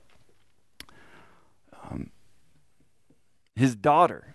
[1.82, 2.10] Um,
[3.56, 4.34] his daughter.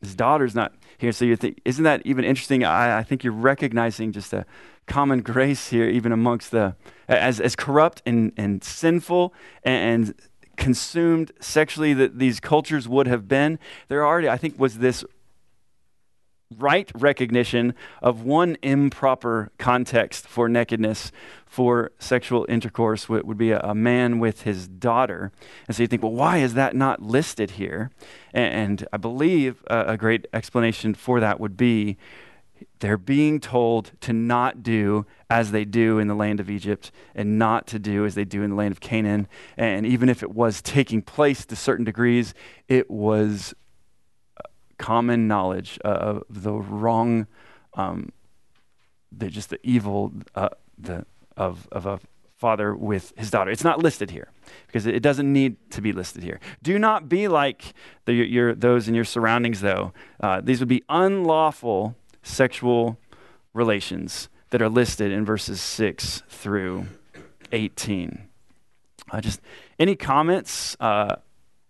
[0.00, 1.12] His daughter's not here.
[1.12, 2.64] So you think, isn't that even interesting?
[2.64, 4.46] I, I think you're recognizing just a
[4.86, 6.74] common grace here, even amongst the,
[7.08, 10.14] as, as corrupt and, and sinful and, and
[10.56, 13.58] consumed sexually that these cultures would have been.
[13.88, 15.04] There already, I think, was this
[16.58, 21.12] right recognition of one improper context for nakedness
[21.46, 25.30] for sexual intercourse would, would be a, a, man with his daughter.
[25.66, 27.90] And so you think, well, why is that not listed here?
[28.32, 31.96] And, and I believe a, a great explanation for that would be
[32.80, 37.38] they're being told to not do as they do in the land of Egypt and
[37.38, 39.28] not to do as they do in the land of Canaan.
[39.56, 42.34] And even if it was taking place to certain degrees,
[42.68, 43.54] it was
[44.38, 47.26] uh, common knowledge of the wrong,
[47.74, 48.10] um,
[49.12, 51.04] the, just the evil uh, the,
[51.36, 52.00] of, of a
[52.40, 53.50] father with his daughter.
[53.50, 54.30] It's not listed here
[54.66, 56.40] because it doesn't need to be listed here.
[56.62, 57.74] Do not be like
[58.06, 59.92] the, your, those in your surroundings, though.
[60.18, 62.98] Uh, these would be unlawful sexual
[63.52, 66.86] relations that are listed in verses 6 through
[67.52, 68.28] 18.
[69.10, 69.40] Uh, just
[69.78, 71.16] any comments uh,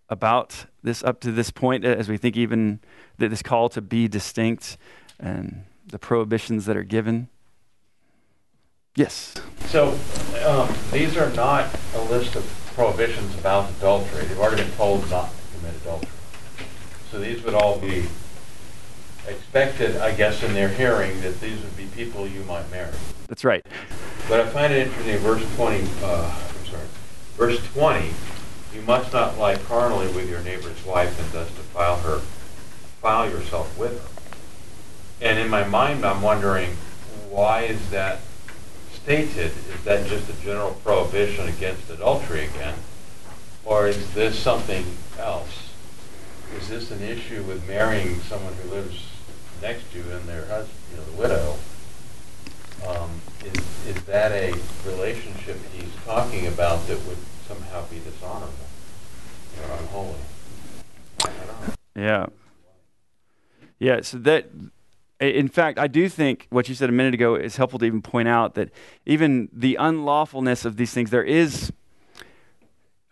[0.08, 2.80] about this up to this point as we think even
[3.18, 4.76] that this call to be distinct
[5.18, 7.28] and the prohibitions that are given?
[8.96, 9.34] Yes.
[9.66, 9.96] So
[10.44, 14.24] um, these are not a list of prohibitions about adultery.
[14.24, 16.10] They've already been told not to commit adultery.
[17.10, 18.06] So these would all be
[19.28, 22.92] expected, I guess, in their hearing that these would be people you might marry.
[23.28, 23.64] That's right.
[24.28, 26.86] But I find it interesting, verse 20, uh, I'm sorry,
[27.36, 28.10] verse 20,
[28.74, 33.76] you must not lie carnally with your neighbor's wife and thus defile her, defile yourself
[33.78, 35.26] with her.
[35.26, 36.76] And in my mind, I'm wondering,
[37.28, 38.20] why is that
[38.92, 39.52] stated?
[39.74, 42.74] Is that just a general prohibition against adultery again?
[43.64, 44.84] Or is this something
[45.18, 45.70] else?
[46.58, 49.09] Is this an issue with marrying someone who lives
[49.60, 51.56] next to and their husband, you know, the widow?
[52.86, 54.54] Um, is, is that a
[54.86, 58.54] relationship he's talking about that would somehow be dishonorable
[59.62, 60.18] or unholy?
[61.94, 62.26] Yeah.
[63.78, 64.46] Yeah, so that
[65.20, 68.00] in fact, I do think what you said a minute ago is helpful to even
[68.00, 68.70] point out that
[69.04, 71.70] even the unlawfulness of these things, there is,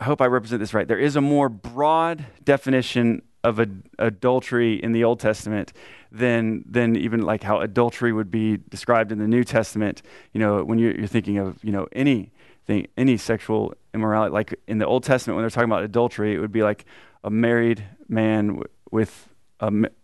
[0.00, 4.82] I hope I represent this right, there is a more broad definition of ad- adultery
[4.82, 5.74] in the Old Testament
[6.10, 10.02] than, than even like how adultery would be described in the New Testament.
[10.32, 12.32] You know, when you're, you're thinking of, you know, any,
[12.66, 16.38] thing, any sexual immorality, like in the Old Testament, when they're talking about adultery, it
[16.38, 16.84] would be like
[17.24, 19.28] a married man w- with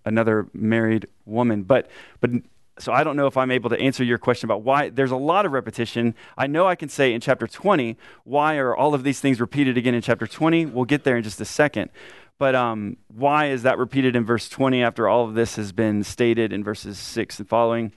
[0.05, 1.63] another married woman.
[1.63, 1.89] But,
[2.21, 2.31] but
[2.79, 5.17] so I don't know if I'm able to answer your question about why there's a
[5.17, 6.15] lot of repetition.
[6.37, 9.79] I know I can say in chapter 20, why are all of these things repeated
[9.79, 10.67] again in chapter 20?
[10.67, 11.91] We'll get there in just a second.
[12.39, 16.03] But um, why is that repeated in verse 20 after all of this has been
[16.03, 17.93] stated in verses 6 and following?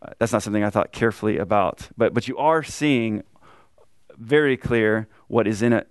[0.00, 1.88] Uh, that's not something I thought carefully about.
[1.96, 3.24] But, but you are seeing
[4.16, 5.84] very clear what is in a,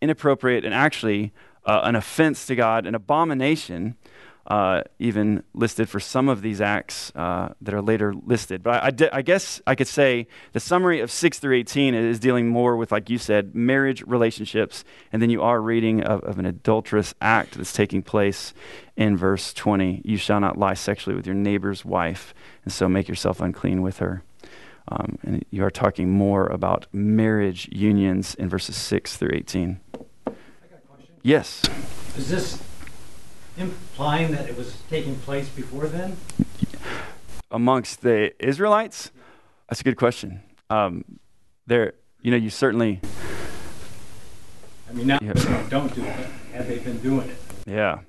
[0.00, 1.32] inappropriate and actually
[1.64, 3.96] uh, an offense to God, an abomination
[4.46, 8.62] uh, even listed for some of these acts uh, that are later listed.
[8.62, 11.94] But I, I, de- I, guess I could say the summary of 6 through 18
[11.94, 16.22] is dealing more with, like you said, marriage relationships, and then you are reading of,
[16.24, 18.52] of an adulterous act that's taking place
[18.96, 20.02] in verse 20.
[20.04, 23.98] You shall not lie sexually with your neighbor's wife, and so make yourself unclean with
[23.98, 24.24] her.
[24.88, 29.80] Um, and you are talking more about marriage unions in verses 6 through 18.
[31.22, 31.62] Yes.
[32.16, 32.60] Is this
[33.56, 36.16] implying that it was taking place before then?
[37.50, 39.10] Amongst the Israelites?
[39.68, 40.42] That's a good question.
[40.70, 41.04] Um,
[41.66, 43.00] there, you know, you certainly.
[44.88, 45.32] I mean, now yeah.
[45.68, 46.26] don't do it.
[46.52, 47.36] Have they been doing it?
[47.66, 48.00] Yeah.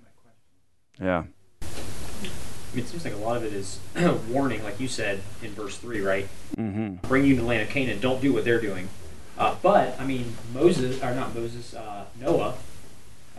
[1.00, 1.24] Yeah.
[1.62, 3.80] I mean, it seems like a lot of it is
[4.30, 6.28] warning, like you said in verse three, right?
[6.58, 7.08] Mm-hmm.
[7.08, 8.00] Bring you to the land of Canaan.
[8.00, 8.90] Don't do what they're doing.
[9.38, 12.56] Uh, but I mean, Moses, or not Moses, uh, Noah.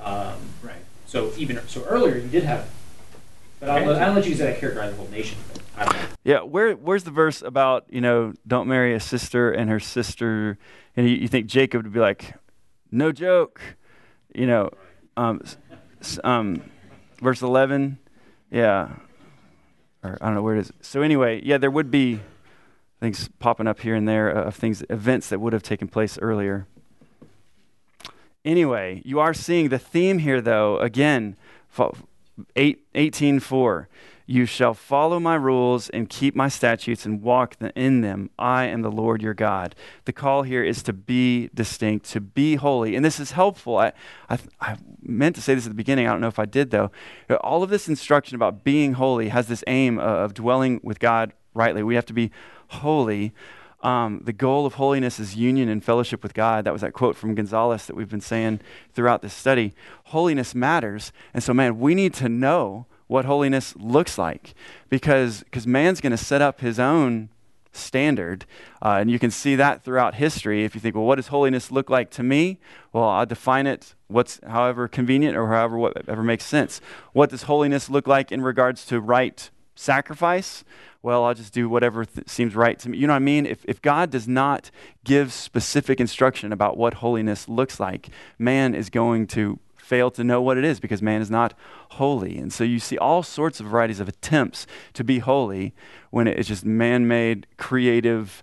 [0.00, 0.76] Um, right
[1.14, 2.68] so even so earlier you did have,
[3.60, 5.38] but I'll, let, I'll let you use that to characterize the whole nation.
[6.24, 10.58] Yeah, where where's the verse about you know don't marry a sister and her sister,
[10.96, 12.34] and you, you think Jacob would be like,
[12.90, 13.60] no joke,
[14.34, 14.70] you know,
[15.16, 15.40] um,
[16.24, 16.68] um,
[17.22, 17.98] verse eleven,
[18.50, 18.88] yeah,
[20.02, 20.72] or I don't know where it is.
[20.80, 22.18] So anyway, yeah, there would be
[22.98, 26.66] things popping up here and there of things events that would have taken place earlier.
[28.44, 31.36] Anyway, you are seeing the theme here, though, again,
[31.76, 33.86] 18.4.
[34.26, 38.30] You shall follow my rules and keep my statutes and walk in them.
[38.38, 39.74] I am the Lord your God.
[40.06, 42.96] The call here is to be distinct, to be holy.
[42.96, 43.76] And this is helpful.
[43.76, 43.92] I,
[44.30, 46.06] I, I, meant to say this at the beginning.
[46.06, 46.90] I don't know if I did, though.
[47.42, 51.82] All of this instruction about being holy has this aim of dwelling with God rightly.
[51.82, 52.30] We have to be
[52.68, 53.34] holy.
[53.84, 56.64] Um, the goal of holiness is union and fellowship with God.
[56.64, 58.60] That was that quote from Gonzalez that we've been saying
[58.94, 59.74] throughout this study.
[60.04, 61.12] Holiness matters.
[61.34, 64.54] And so, man, we need to know what holiness looks like
[64.88, 67.28] because because man's going to set up his own
[67.72, 68.46] standard.
[68.80, 70.64] Uh, and you can see that throughout history.
[70.64, 72.58] If you think, well, what does holiness look like to me?
[72.92, 76.80] Well, I define it what's however convenient or however whatever makes sense.
[77.12, 80.64] What does holiness look like in regards to right sacrifice?
[81.04, 82.96] well, I'll just do whatever th- seems right to me.
[82.96, 83.44] You know what I mean?
[83.44, 84.70] If, if God does not
[85.04, 88.08] give specific instruction about what holiness looks like,
[88.38, 91.52] man is going to fail to know what it is because man is not
[91.90, 92.38] holy.
[92.38, 95.74] And so you see all sorts of varieties of attempts to be holy
[96.08, 98.42] when it's just man made, creative,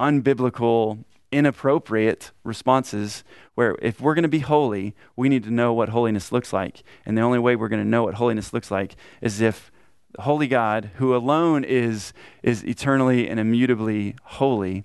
[0.00, 3.22] unbiblical, inappropriate responses
[3.54, 6.82] where if we're going to be holy, we need to know what holiness looks like.
[7.06, 9.70] And the only way we're going to know what holiness looks like is if
[10.18, 14.84] holy God, who alone is, is eternally and immutably holy,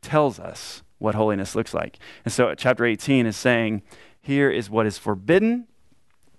[0.00, 1.98] tells us what holiness looks like.
[2.24, 3.82] And so chapter 18 is saying,
[4.20, 5.66] here is what is forbidden.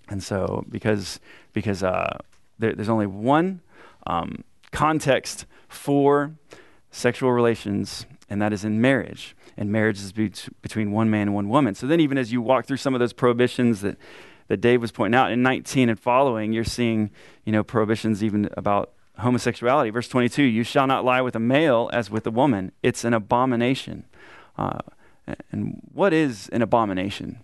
[0.08, 1.20] And so because,
[1.52, 2.18] because uh,
[2.58, 3.60] there, there's only one
[4.06, 6.34] um, context for
[6.90, 9.36] sexual relations, and that is in marriage.
[9.56, 11.74] And marriage is be- between one man and one woman.
[11.74, 13.96] So then, even as you walk through some of those prohibitions that
[14.48, 15.32] that Dave was pointing out.
[15.32, 17.10] In 19 and following, you're seeing,
[17.44, 19.90] you know, prohibitions even about homosexuality.
[19.90, 23.14] Verse 22 You shall not lie with a male as with a woman, it's an
[23.14, 24.04] abomination.
[24.56, 24.80] Uh,
[25.50, 27.40] and what is an abomination?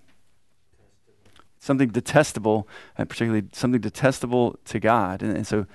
[1.58, 5.22] Something detestable, and particularly something detestable to God.
[5.22, 5.66] And, and, so,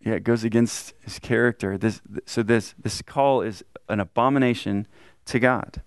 [0.00, 1.76] yeah, it goes against his character.
[1.76, 4.86] This, so this, this call is an abomination
[5.26, 5.82] to God.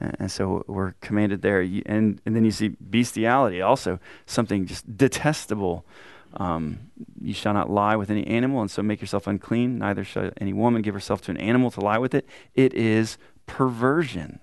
[0.00, 1.60] And so we're commanded there.
[1.60, 5.84] And, and then you see bestiality, also something just detestable.
[6.34, 6.90] Um,
[7.20, 9.78] you shall not lie with any animal, and so make yourself unclean.
[9.78, 12.26] Neither shall any woman give herself to an animal to lie with it.
[12.54, 14.40] It is perversion.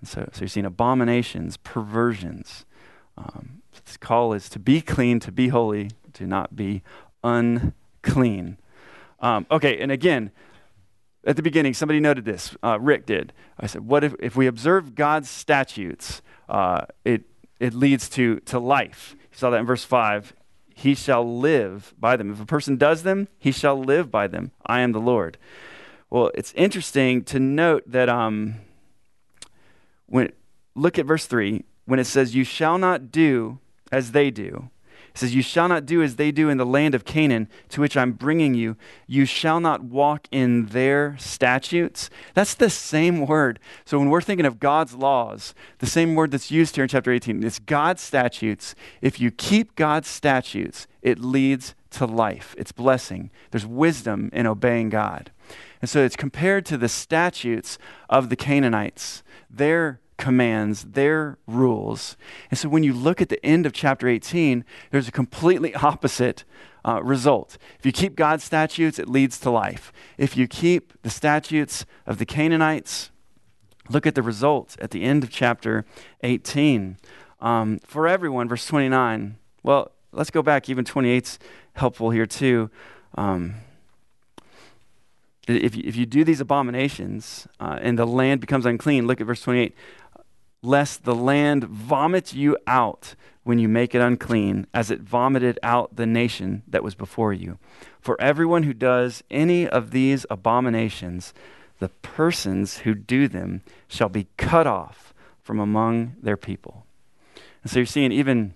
[0.00, 2.64] And so, so you're seeing abominations, perversions.
[3.16, 6.82] Um, this call is to be clean, to be holy, to not be
[7.22, 8.56] unclean.
[9.20, 10.30] Um, okay, and again,
[11.26, 12.56] at the beginning, somebody noted this.
[12.62, 13.32] Uh, Rick did.
[13.58, 16.22] I said, "What if, if we observe God's statutes?
[16.48, 17.24] Uh, it
[17.58, 20.32] it leads to to life." You saw that in verse five.
[20.74, 22.30] He shall live by them.
[22.30, 24.52] If a person does them, he shall live by them.
[24.66, 25.38] I am the Lord.
[26.10, 28.56] Well, it's interesting to note that um,
[30.06, 30.32] when
[30.74, 33.58] look at verse three when it says, "You shall not do
[33.90, 34.70] as they do."
[35.16, 37.96] Says, You shall not do as they do in the land of Canaan, to which
[37.96, 38.76] I'm bringing you.
[39.06, 42.10] You shall not walk in their statutes.
[42.34, 43.58] That's the same word.
[43.86, 47.10] So when we're thinking of God's laws, the same word that's used here in chapter
[47.10, 48.74] 18, it's God's statutes.
[49.00, 53.30] If you keep God's statutes, it leads to life, it's blessing.
[53.52, 55.30] There's wisdom in obeying God.
[55.80, 57.78] And so it's compared to the statutes
[58.10, 59.22] of the Canaanites.
[59.48, 62.16] Their commands, their rules.
[62.50, 66.44] And so when you look at the end of chapter 18, there's a completely opposite
[66.84, 67.58] uh, result.
[67.78, 69.92] If you keep God's statutes, it leads to life.
[70.16, 73.10] If you keep the statutes of the Canaanites,
[73.88, 75.84] look at the result at the end of chapter
[76.22, 76.96] 18.
[77.40, 79.36] Um, for everyone, verse 29.
[79.62, 80.68] Well, let's go back.
[80.68, 81.38] Even 28's
[81.74, 82.70] helpful here too.
[83.16, 83.56] Um,
[85.48, 89.26] if you, if you do these abominations uh, and the land becomes unclean, look at
[89.26, 89.74] verse 28
[90.66, 93.14] lest the land vomit you out
[93.44, 97.58] when you make it unclean, as it vomited out the nation that was before you.
[98.00, 101.32] For everyone who does any of these abominations,
[101.78, 106.84] the persons who do them shall be cut off from among their people.
[107.62, 108.54] And so you're seeing even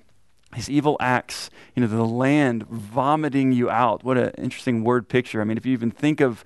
[0.52, 4.02] these evil acts, you know, the land vomiting you out.
[4.02, 5.40] What an interesting word picture.
[5.40, 6.44] I mean, if you even think of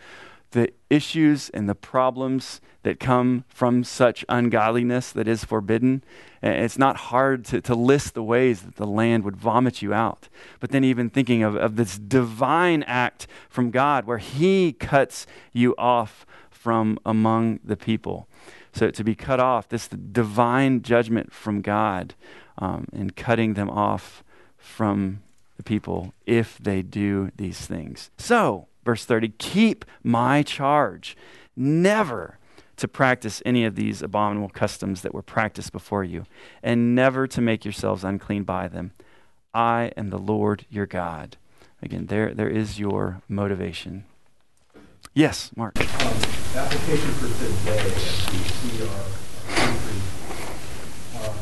[0.54, 6.04] the issues and the problems that come from such ungodliness that is forbidden.
[6.42, 10.28] It's not hard to, to list the ways that the land would vomit you out.
[10.60, 15.74] But then, even thinking of, of this divine act from God where He cuts you
[15.76, 18.28] off from among the people.
[18.72, 22.14] So, to be cut off, this divine judgment from God
[22.58, 24.22] um, in cutting them off
[24.56, 25.20] from
[25.56, 28.10] the people if they do these things.
[28.18, 31.16] So, verse 30 keep my charge
[31.56, 32.38] never
[32.76, 36.24] to practice any of these abominable customs that were practiced before you,
[36.62, 38.92] and never to make yourselves unclean by them.
[39.52, 41.36] I am the Lord your God.
[41.80, 44.04] Again, there, there is your motivation.
[45.14, 45.78] Yes, Mark.
[45.78, 45.86] Um,
[46.56, 47.90] application for today,
[49.54, 50.00] country
[51.14, 51.32] uh,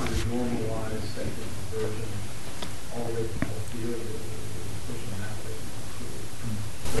[0.00, 1.24] under normalized the
[3.04, 3.98] way to Algeria,
[4.86, 5.54] pushing that way.
[6.42, 6.93] Mm.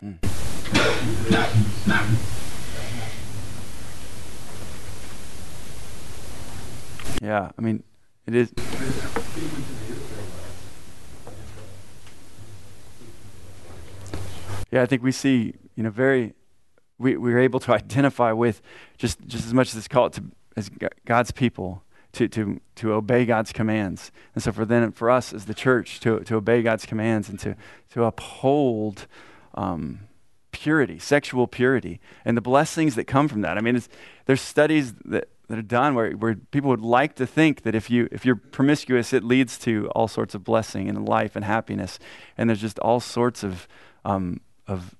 [7.22, 7.82] Yeah, I mean,
[8.26, 8.52] it is.
[14.70, 16.34] Yeah, I think we see, you know, very,
[16.98, 18.60] we, we're able to identify with
[18.98, 20.24] just, just as much as it's called to,
[20.56, 20.70] as
[21.06, 21.82] God's people
[22.12, 24.12] to, to, to obey God's commands.
[24.34, 27.38] And so for then, for us as the church to, to obey God's commands and
[27.40, 27.56] to,
[27.92, 29.06] to uphold
[29.54, 30.00] um,
[30.52, 33.58] purity, sexual purity, and the blessings that come from that.
[33.58, 33.80] I mean,
[34.26, 37.90] there's studies that that are done where, where people would like to think that if
[37.90, 41.98] you if you're promiscuous it leads to all sorts of blessing and life and happiness
[42.38, 43.68] and there's just all sorts of
[44.04, 44.94] um, of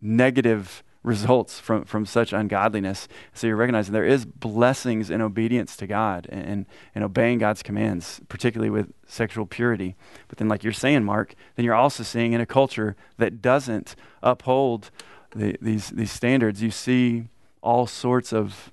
[0.00, 5.86] negative results from, from such ungodliness so you're recognizing there is blessings in obedience to
[5.86, 9.96] god and, and obeying god's commands particularly with sexual purity
[10.28, 13.96] but then like you're saying mark then you're also seeing in a culture that doesn't
[14.22, 14.90] uphold
[15.34, 17.24] the, these, these standards you see
[17.62, 18.72] all sorts of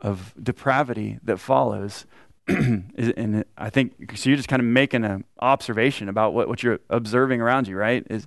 [0.00, 2.06] of depravity that follows.
[2.48, 4.30] and I think so.
[4.30, 8.06] You're just kind of making an observation about what, what you're observing around you, right?
[8.08, 8.26] Is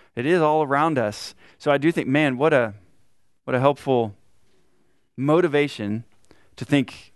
[0.15, 1.35] it is all around us.
[1.57, 2.73] So I do think, man, what a
[3.45, 4.15] what a helpful
[5.17, 6.03] motivation
[6.55, 7.13] to think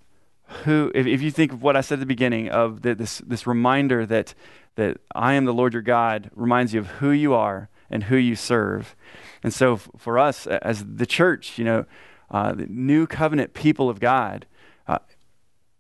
[0.64, 3.20] who if, if you think of what I said at the beginning of the, this
[3.20, 4.34] this reminder that
[4.76, 8.18] that I am the Lord your God reminds you of who you are and who
[8.18, 8.96] you serve.
[9.44, 11.86] And so f- for us as the church, you know,
[12.30, 14.46] uh, the new covenant people of God,
[14.88, 15.00] uh,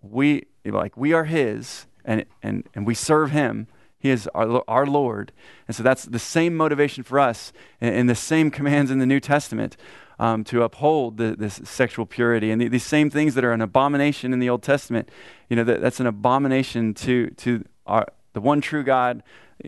[0.01, 3.67] we like we are His, and and and we serve Him.
[4.05, 5.31] He is our, our Lord,
[5.67, 7.51] and so that's the same motivation for us,
[7.81, 9.77] and, and the same commands in the New Testament
[10.19, 13.61] um, to uphold the, this sexual purity, and the, these same things that are an
[13.61, 15.09] abomination in the Old Testament.
[15.49, 19.23] You know, that, that's an abomination to to our, the one true God,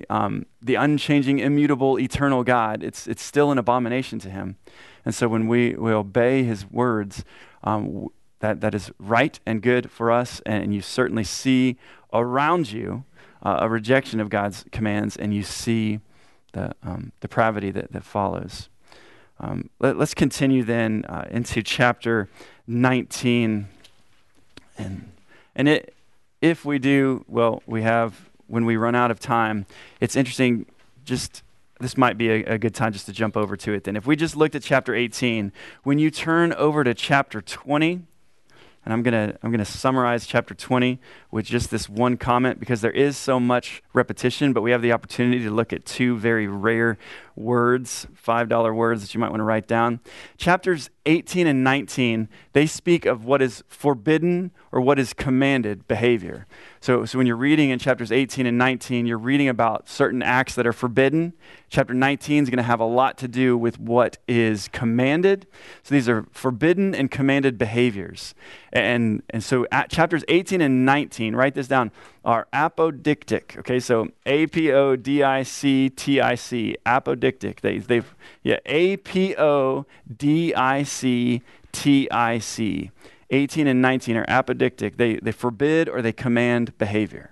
[0.08, 2.84] um, the unchanging, immutable, eternal God.
[2.84, 4.58] It's it's still an abomination to Him,
[5.04, 7.26] and so when we, we obey His words.
[7.64, 8.10] Um,
[8.40, 11.76] that, that is right and good for us, and you certainly see
[12.14, 13.04] around you
[13.44, 16.00] uh, a rejection of God's commands, and you see
[16.54, 18.70] the um, depravity that, that follows.
[19.40, 22.28] Um, let, us continue then uh, into chapter
[22.66, 23.68] 19.
[24.78, 25.12] And,
[25.56, 25.94] and it,
[26.42, 29.66] if we do, well, we have, when we run out of time,
[30.00, 30.66] it's interesting,
[31.06, 31.44] just
[31.80, 33.96] this might be a, a, good time just to jump over to it then.
[33.96, 35.52] If we just looked at chapter 18,
[35.84, 38.02] when you turn over to chapter 20,
[38.88, 40.98] and I'm going to I'm going to summarize chapter 20
[41.38, 44.92] with just this one comment because there is so much repetition, but we have the
[44.92, 46.98] opportunity to look at two very rare
[47.36, 50.00] words, $5 words that you might want to write down.
[50.38, 56.48] Chapters 18 and 19, they speak of what is forbidden or what is commanded behavior.
[56.82, 60.56] So, so when you're reading in chapters 18 and 19, you're reading about certain acts
[60.56, 61.34] that are forbidden.
[61.70, 65.48] Chapter 19 is going to have a lot to do with what is commanded.
[65.84, 68.36] So these are forbidden and commanded behaviors.
[68.74, 71.92] And, and so at chapters 18 and 19, write this down,
[72.24, 73.58] are apodictic.
[73.60, 77.62] Okay, so A P O D I C T I C, apodictic.
[77.62, 82.92] They, they've, yeah, A P O D I C T I C.
[83.30, 84.98] 18 and 19 are apodictic.
[84.98, 87.32] They, they forbid or they command behavior.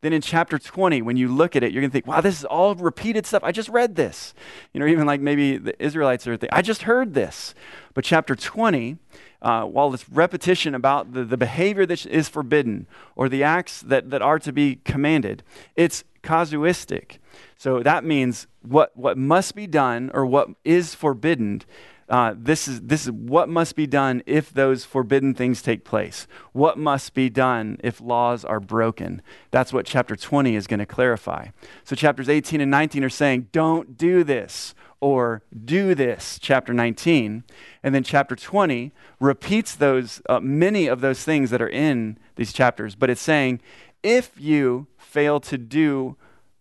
[0.00, 2.38] Then in chapter 20, when you look at it, you're going to think, wow, this
[2.38, 3.42] is all repeated stuff.
[3.42, 4.32] I just read this.
[4.72, 7.54] You know, even like maybe the Israelites are thinking, I just heard this.
[7.94, 8.98] But chapter 20,
[9.40, 12.86] uh, while it's repetition about the, the behavior that is forbidden
[13.16, 15.42] or the acts that, that are to be commanded,
[15.76, 17.18] it's casuistic.
[17.56, 21.62] So that means what, what must be done or what is forbidden
[22.08, 26.26] uh, this, is, this is what must be done if those forbidden things take place.
[26.52, 29.20] What must be done if laws are broken?
[29.50, 31.48] That's what chapter 20 is going to clarify.
[31.84, 37.44] So, chapters 18 and 19 are saying, don't do this or do this, chapter 19.
[37.82, 42.52] And then chapter 20 repeats those, uh, many of those things that are in these
[42.52, 43.60] chapters, but it's saying,
[44.02, 46.16] if you fail to do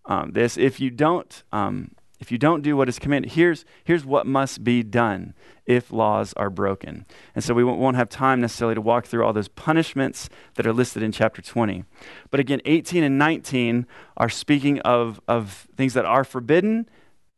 [0.06, 4.04] um, this, if you don't um, if you don't do what is commanded, here's, here's
[4.04, 5.34] what must be done
[5.66, 7.06] if laws are broken.
[7.36, 10.74] And so we won't have time necessarily to walk through all those punishments that are
[10.74, 11.84] listed in chapter 20.
[12.32, 13.86] But again, 18 and 19
[14.16, 16.90] are speaking of, of things that are forbidden,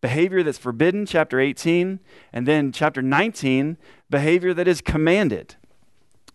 [0.02, 2.00] behavior that's forbidden, chapter 18.
[2.34, 3.78] And then chapter 19,
[4.10, 5.56] behavior that is commanded.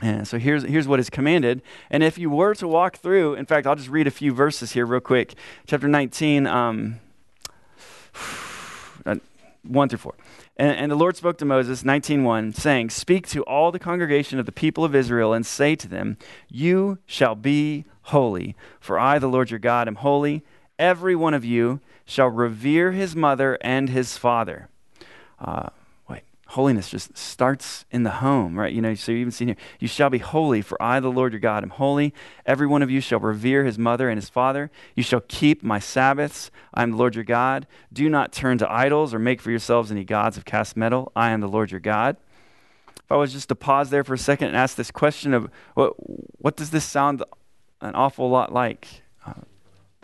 [0.00, 1.62] And so here's, here's what is commanded.
[1.90, 4.72] And if you were to walk through, in fact, I'll just read a few verses
[4.72, 5.34] here real quick.
[5.66, 6.46] Chapter 19.
[6.46, 7.00] Um,
[9.64, 10.14] 1 through 4.
[10.56, 14.46] And, and, the Lord spoke to Moses, 19.1, saying, Speak to all the congregation of
[14.46, 16.16] the people of Israel and say to them,
[16.48, 20.44] You shall be holy, for I, the Lord your God, am holy.
[20.84, 24.68] Every one of you shall revere his mother and his father.
[25.38, 25.70] Uh,
[26.54, 28.72] holiness just starts in the home, right?
[28.72, 31.32] You know, so you even see here, you shall be holy, for I, the Lord
[31.32, 32.14] your God, am holy.
[32.46, 34.70] Every one of you shall revere his mother and his father.
[34.94, 36.50] You shall keep my Sabbaths.
[36.72, 37.66] I am the Lord your God.
[37.92, 41.10] Do not turn to idols or make for yourselves any gods of cast metal.
[41.16, 42.16] I am the Lord your God.
[42.96, 45.50] If I was just to pause there for a second and ask this question of
[45.74, 45.94] what,
[46.40, 47.22] what does this sound
[47.80, 49.02] an awful lot like?
[49.26, 49.32] Uh,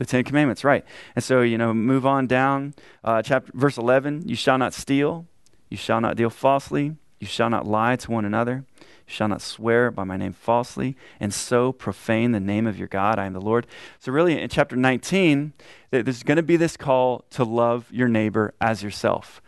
[0.00, 0.82] the Ten Commandments, right?
[1.14, 2.72] And so, you know, move on down.
[3.04, 5.26] Uh, chapter verse eleven: You shall not steal.
[5.68, 6.96] You shall not deal falsely.
[7.20, 8.64] You shall not lie to one another.
[8.78, 12.88] You shall not swear by my name falsely, and so profane the name of your
[12.88, 13.18] God.
[13.18, 13.66] I am the Lord.
[13.98, 15.52] So, really, in chapter 19,
[15.90, 19.42] there's going to be this call to love your neighbor as yourself.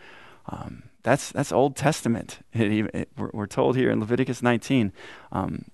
[0.46, 2.40] Um, that's, that's Old Testament.
[2.52, 4.92] It, it, we're, we're, told here in Leviticus 19
[5.32, 5.64] um,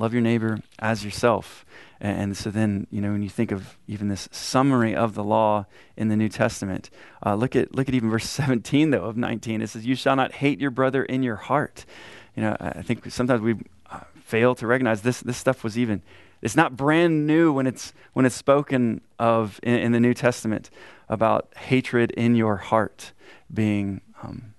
[0.00, 1.64] love your neighbor as yourself.
[2.02, 5.66] And, so then, you know, when you think of even this summary of the law
[5.98, 6.88] in the New Testament,
[7.24, 9.60] uh, look at look at even verse 17 though of 19.
[9.60, 11.84] It says, "You shall not hate your brother in your heart."
[12.34, 13.56] You know, I think sometimes we
[13.90, 15.20] uh, fail to recognize this.
[15.20, 16.02] This stuff was even
[16.42, 20.70] it's not brand new when it's, when it's spoken of in, in the New Testament
[21.08, 23.12] about hatred in your heart
[23.52, 24.54] being um,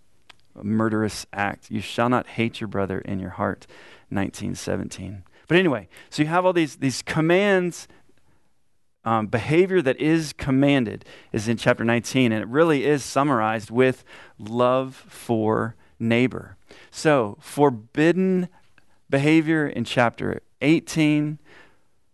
[0.56, 1.72] a murderous act.
[1.72, 3.66] You shall not hate your brother in your heart,
[4.10, 5.24] 1917.
[5.52, 7.90] But anyway, so you have all these, these commands
[9.04, 14.06] um, behavior that is commanded is in chapter 19, and it really is summarized with
[14.40, 16.56] love for neighbor.
[16.90, 18.48] So, forbidden
[19.10, 21.38] behavior in chapter 18,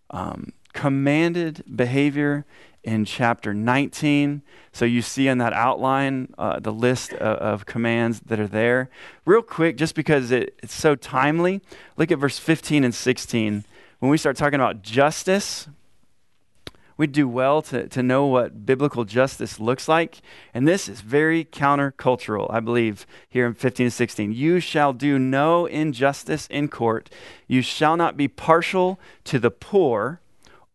[0.09, 2.43] um, commanded behavior
[2.87, 4.41] in chapter 19.
[4.71, 8.89] So, you see in that outline uh, the list of, of, commands that are there.
[9.25, 11.61] Real quick, just because it, it's so timely,
[11.97, 13.65] look at verse 15 and 16.
[13.99, 15.67] When we start talking about justice,
[16.95, 20.21] we'd do well to, to know what biblical justice looks like.
[20.53, 24.31] And this is very countercultural, I believe, here in 15 and 16.
[24.31, 27.09] You shall do no injustice in court.
[27.47, 30.21] You shall not be partial to the poor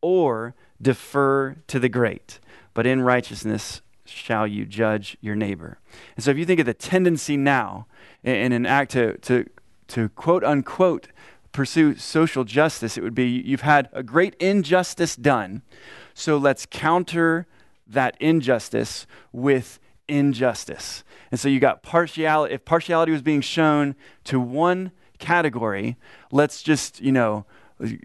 [0.02, 2.40] or defer to the great,
[2.74, 5.78] but in righteousness shall you judge your neighbor.
[6.16, 7.86] And so if you think of the tendency now
[8.22, 9.48] in, an act to, to,
[9.88, 11.08] to quote unquote
[11.52, 15.62] pursue social justice, it would be you've had a great injustice done.
[16.14, 17.46] So let's counter
[17.86, 19.78] that injustice with
[20.08, 21.04] injustice.
[21.30, 22.54] And so you got partiality.
[22.54, 25.96] If partiality was being shown to one category,
[26.30, 27.46] let's just, you know,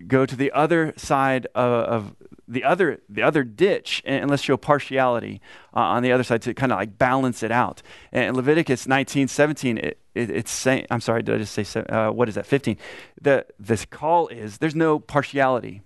[0.07, 2.15] go to the other side of, of
[2.47, 5.41] the other the other ditch and, let's show partiality
[5.75, 7.81] uh, on the other side to kind of like balance it out.
[8.11, 12.11] And Leviticus 19, 17, it, it, it's saying, I'm sorry, did I just say, uh,
[12.11, 12.77] what is that, 15?
[13.21, 15.81] The, this call is there's no partiality.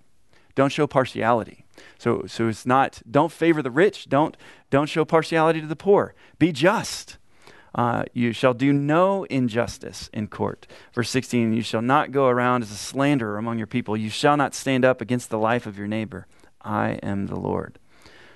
[0.54, 1.64] Don't show partiality.
[1.98, 4.08] So, so it's not, don't favor the rich.
[4.08, 4.36] Don't,
[4.70, 6.14] don't show partiality to the poor.
[6.38, 7.18] Be just.
[7.74, 10.66] Uh, you shall do no injustice in court.
[10.92, 13.96] Verse 16, you shall not go around as a slanderer among your people.
[13.96, 16.26] You shall not stand up against the life of your neighbor.
[16.60, 17.78] I am the Lord.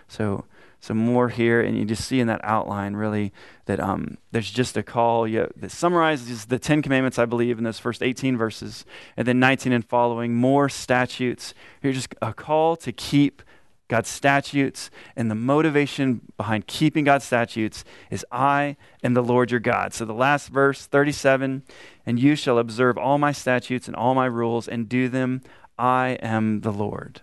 [0.09, 0.45] So,
[0.81, 3.33] some more here, and you just see in that outline really
[3.65, 7.65] that um, there's just a call you, that summarizes the Ten Commandments, I believe, in
[7.65, 8.85] those first 18 verses,
[9.17, 11.55] and then 19 and following, more statutes.
[11.81, 13.43] Here's just a call to keep
[13.89, 19.61] God's statutes, and the motivation behind keeping God's statutes is I am the Lord your
[19.61, 19.95] God.
[19.95, 21.63] So the last verse, 37,
[22.05, 25.43] and you shall observe all my statutes and all my rules and do them.
[25.79, 27.21] I am the Lord.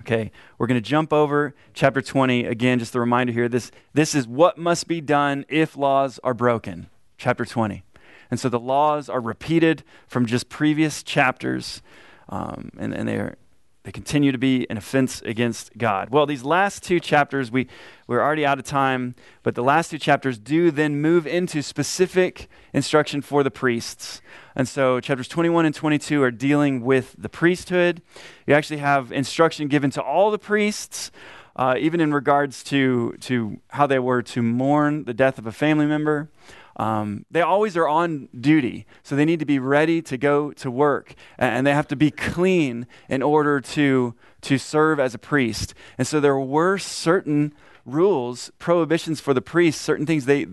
[0.00, 2.44] Okay, we're going to jump over chapter 20.
[2.44, 6.34] Again, just a reminder here this, this is what must be done if laws are
[6.34, 6.88] broken.
[7.18, 7.84] Chapter 20.
[8.30, 11.82] And so the laws are repeated from just previous chapters,
[12.28, 13.36] um, and, and they are
[13.84, 16.10] they continue to be an offense against God.
[16.10, 17.66] Well, these last two chapters, we,
[18.06, 22.48] we're already out of time, but the last two chapters do then move into specific
[22.72, 24.22] instruction for the priests.
[24.54, 28.02] And so chapters 21 and 22 are dealing with the priesthood.
[28.46, 31.10] You actually have instruction given to all the priests.
[31.54, 35.52] Uh, even in regards to, to how they were to mourn the death of a
[35.52, 36.30] family member.
[36.76, 40.70] Um, they always are on duty, so they need to be ready to go to
[40.70, 45.74] work, and they have to be clean in order to, to serve as a priest.
[45.98, 47.54] And so there were certain
[47.84, 50.46] rules, prohibitions for the priests, certain things they,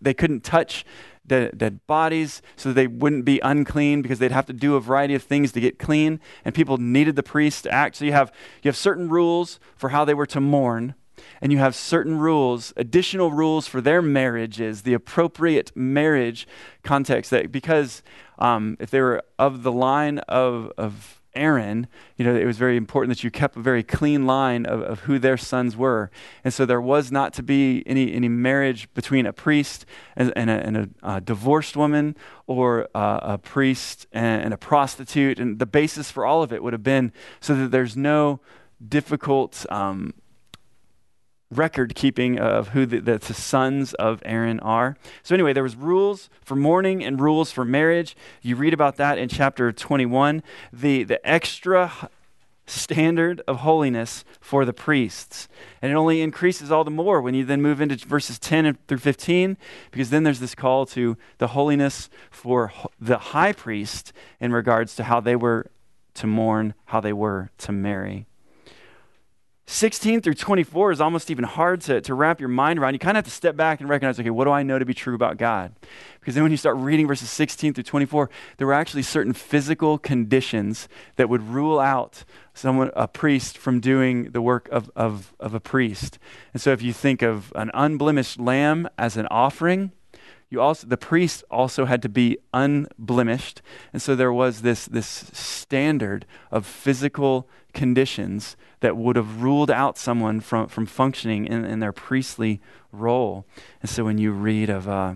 [0.00, 0.84] they couldn't touch
[1.26, 5.14] dead, dead bodies so they wouldn't be unclean because they'd have to do a variety
[5.14, 7.96] of things to get clean, and people needed the priest to act.
[7.96, 10.94] So you have, you have certain rules for how they were to mourn
[11.40, 16.46] and you have certain rules, additional rules for their marriages, the appropriate marriage
[16.82, 17.30] context.
[17.30, 18.02] That because
[18.38, 21.86] um, if they were of the line of, of Aaron,
[22.16, 25.00] you know, it was very important that you kept a very clean line of, of
[25.00, 26.10] who their sons were.
[26.42, 29.84] And so there was not to be any, any marriage between a priest
[30.16, 35.38] and, and, a, and a, divorced woman or a, a priest and, and a prostitute.
[35.38, 38.40] And the basis for all of it would have been so that there's no
[38.86, 40.14] difficult um,
[41.50, 44.96] record keeping of who the, the, the, sons of Aaron are.
[45.22, 48.16] So anyway, there was rules for mourning and rules for marriage.
[48.42, 50.42] You read about that in chapter 21.
[50.72, 52.10] The, the extra
[52.66, 55.48] standard of holiness for the priests.
[55.80, 58.98] And it only increases all the more when you then move into verses 10 through
[58.98, 59.56] 15,
[59.90, 65.04] because then there's this call to the holiness for the high priest in regards to
[65.04, 65.66] how they were
[66.14, 68.26] to mourn, how they were to marry.
[69.68, 72.92] 16 through 24 is almost even hard to, to wrap your mind around.
[72.92, 74.84] You kind of have to step back and recognize, okay, what do I know to
[74.84, 75.74] be true about God?
[76.20, 79.98] Because then when you start reading verses 16 through 24, there were actually certain physical
[79.98, 82.22] conditions that would rule out
[82.54, 86.20] someone, a priest, from doing the work of, of, of a priest.
[86.52, 89.90] And so if you think of an unblemished lamb as an offering,
[90.48, 93.62] you also the priest also had to be unblemished.
[93.92, 99.98] And so there was this this standard of physical conditions that would have ruled out
[99.98, 103.44] someone from, from functioning in, in their priestly role.
[103.80, 105.14] And so when you read of uh,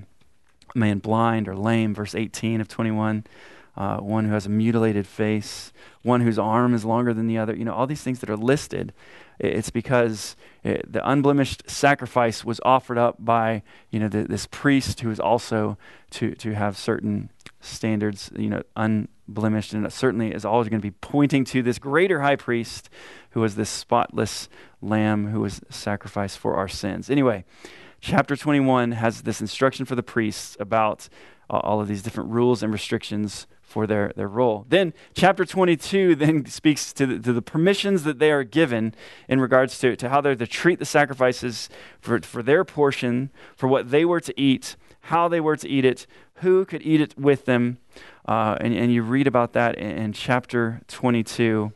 [0.75, 3.25] a man blind or lame verse 18 of 21
[3.77, 7.55] uh, one who has a mutilated face one whose arm is longer than the other
[7.55, 8.93] you know all these things that are listed
[9.39, 15.01] it's because it, the unblemished sacrifice was offered up by you know the, this priest
[15.01, 15.79] who is also
[16.11, 20.97] to to have certain standards you know unblemished and certainly is always going to be
[21.01, 22.91] pointing to this greater high priest
[23.31, 24.49] who was this spotless
[24.83, 27.11] lamb who was sacrificed for our sins.
[27.11, 27.45] Anyway
[28.01, 31.09] chapter 21 has this instruction for the priests about
[31.51, 34.67] uh, all of these different rules and restrictions for their, their role.
[34.69, 38.93] Then, chapter 22 then speaks to the, to the permissions that they are given
[39.29, 41.69] in regards to, to how they're to treat the sacrifices
[42.01, 45.85] for, for their portion, for what they were to eat, how they were to eat
[45.85, 47.79] it, who could eat it with them.
[48.27, 51.73] Uh, and, and you read about that in, in chapter 22.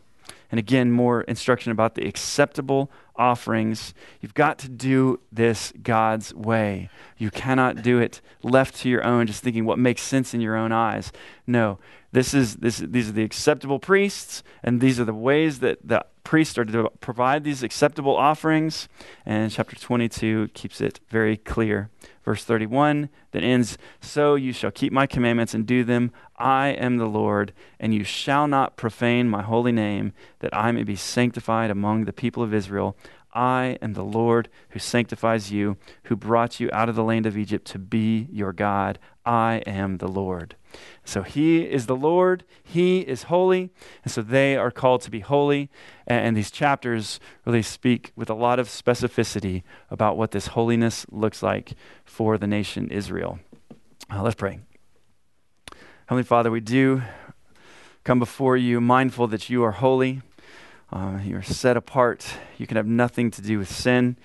[0.51, 3.95] And again, more instruction about the acceptable offerings.
[4.21, 6.91] You've got to do this God's way.
[7.17, 10.57] You cannot do it left to your own, just thinking what makes sense in your
[10.57, 11.12] own eyes.
[11.47, 11.79] No,
[12.12, 12.79] this is this.
[12.79, 16.91] These are the acceptable priests, and these are the ways that the priests are to
[17.01, 18.89] provide these acceptable offerings.
[19.27, 21.91] And chapter 22 keeps it very clear.
[22.25, 26.11] Verse 31 that ends, So you shall keep my commandments and do them.
[26.39, 30.85] I am the Lord, and you shall not profane my holy name, that I may
[30.85, 32.97] be sanctified among the people of Israel.
[33.35, 37.37] I am the Lord who sanctifies you, who brought you out of the land of
[37.37, 38.99] Egypt to be your God.
[39.27, 40.57] I am the Lord.
[41.05, 43.70] So he is the Lord, he is holy,
[44.03, 45.70] and so they are called to be holy.
[46.07, 51.43] And, these chapters really speak with a lot of specificity about what this holiness looks
[51.43, 53.39] like for the nation Israel.
[54.11, 54.61] Uh, let's pray.
[56.07, 57.03] Heavenly Father, we do
[58.03, 60.20] come before you mindful that you are holy.
[60.93, 62.27] Uh, you are set apart.
[62.59, 64.16] You can have nothing to do with sin.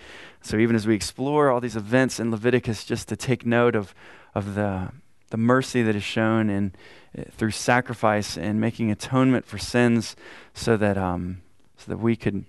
[0.42, 3.96] So even as we explore all these events in Leviticus, just to take note of,
[4.36, 4.92] of the,
[5.30, 6.74] the mercy that is shown in,
[7.18, 10.16] uh, through sacrifice and making atonement for sins
[10.54, 11.42] so that, um,
[11.78, 12.46] so that we could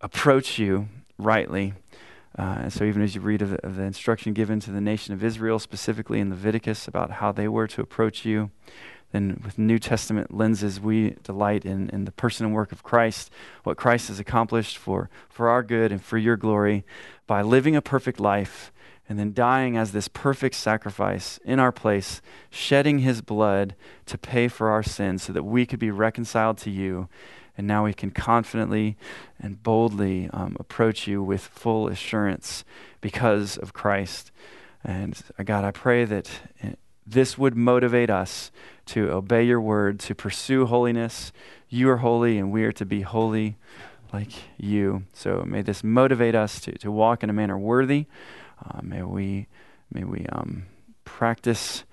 [0.00, 1.74] approach you rightly.
[2.38, 4.80] Uh, and so, even as you read of the, of the, instruction given to the
[4.80, 8.50] nation of Israel, specifically in Leviticus, about how they were to approach you,
[9.12, 13.30] then with New Testament lenses, we delight in, in the person and work of Christ,
[13.62, 16.84] what Christ has accomplished for, for our good and for your glory
[17.26, 18.70] by living a perfect life
[19.08, 23.74] and then dying as this perfect sacrifice in our place, shedding his blood
[24.06, 27.08] to pay for our sins so that we could be reconciled to you
[27.56, 28.96] and now we can confidently
[29.40, 32.64] and boldly um, approach you with full assurance
[33.00, 34.30] because of Christ.
[34.84, 36.30] And uh, God, I pray that
[36.62, 36.70] uh,
[37.06, 38.50] this would motivate us
[38.86, 41.32] to obey your word, to pursue holiness.
[41.68, 43.56] You are holy, and we are to be holy
[44.12, 45.04] like you.
[45.12, 48.06] So may this motivate us to, to walk in a manner worthy.
[48.64, 49.46] Uh, may we,
[49.92, 50.66] may we um,
[51.04, 51.84] practice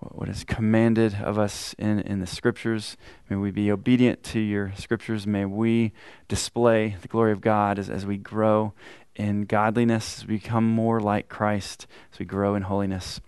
[0.00, 2.96] what is commanded of us in, in the scriptures.
[3.28, 5.26] May we be obedient to your scriptures.
[5.26, 5.92] May we
[6.26, 8.72] display the glory of God as, as we grow
[9.14, 13.20] in godliness, as we become more like Christ, as we grow in holiness.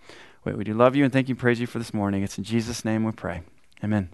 [0.45, 2.22] We, we do love you and thank you and praise you for this morning.
[2.22, 3.43] It's in Jesus' name we pray.
[3.84, 4.12] Amen.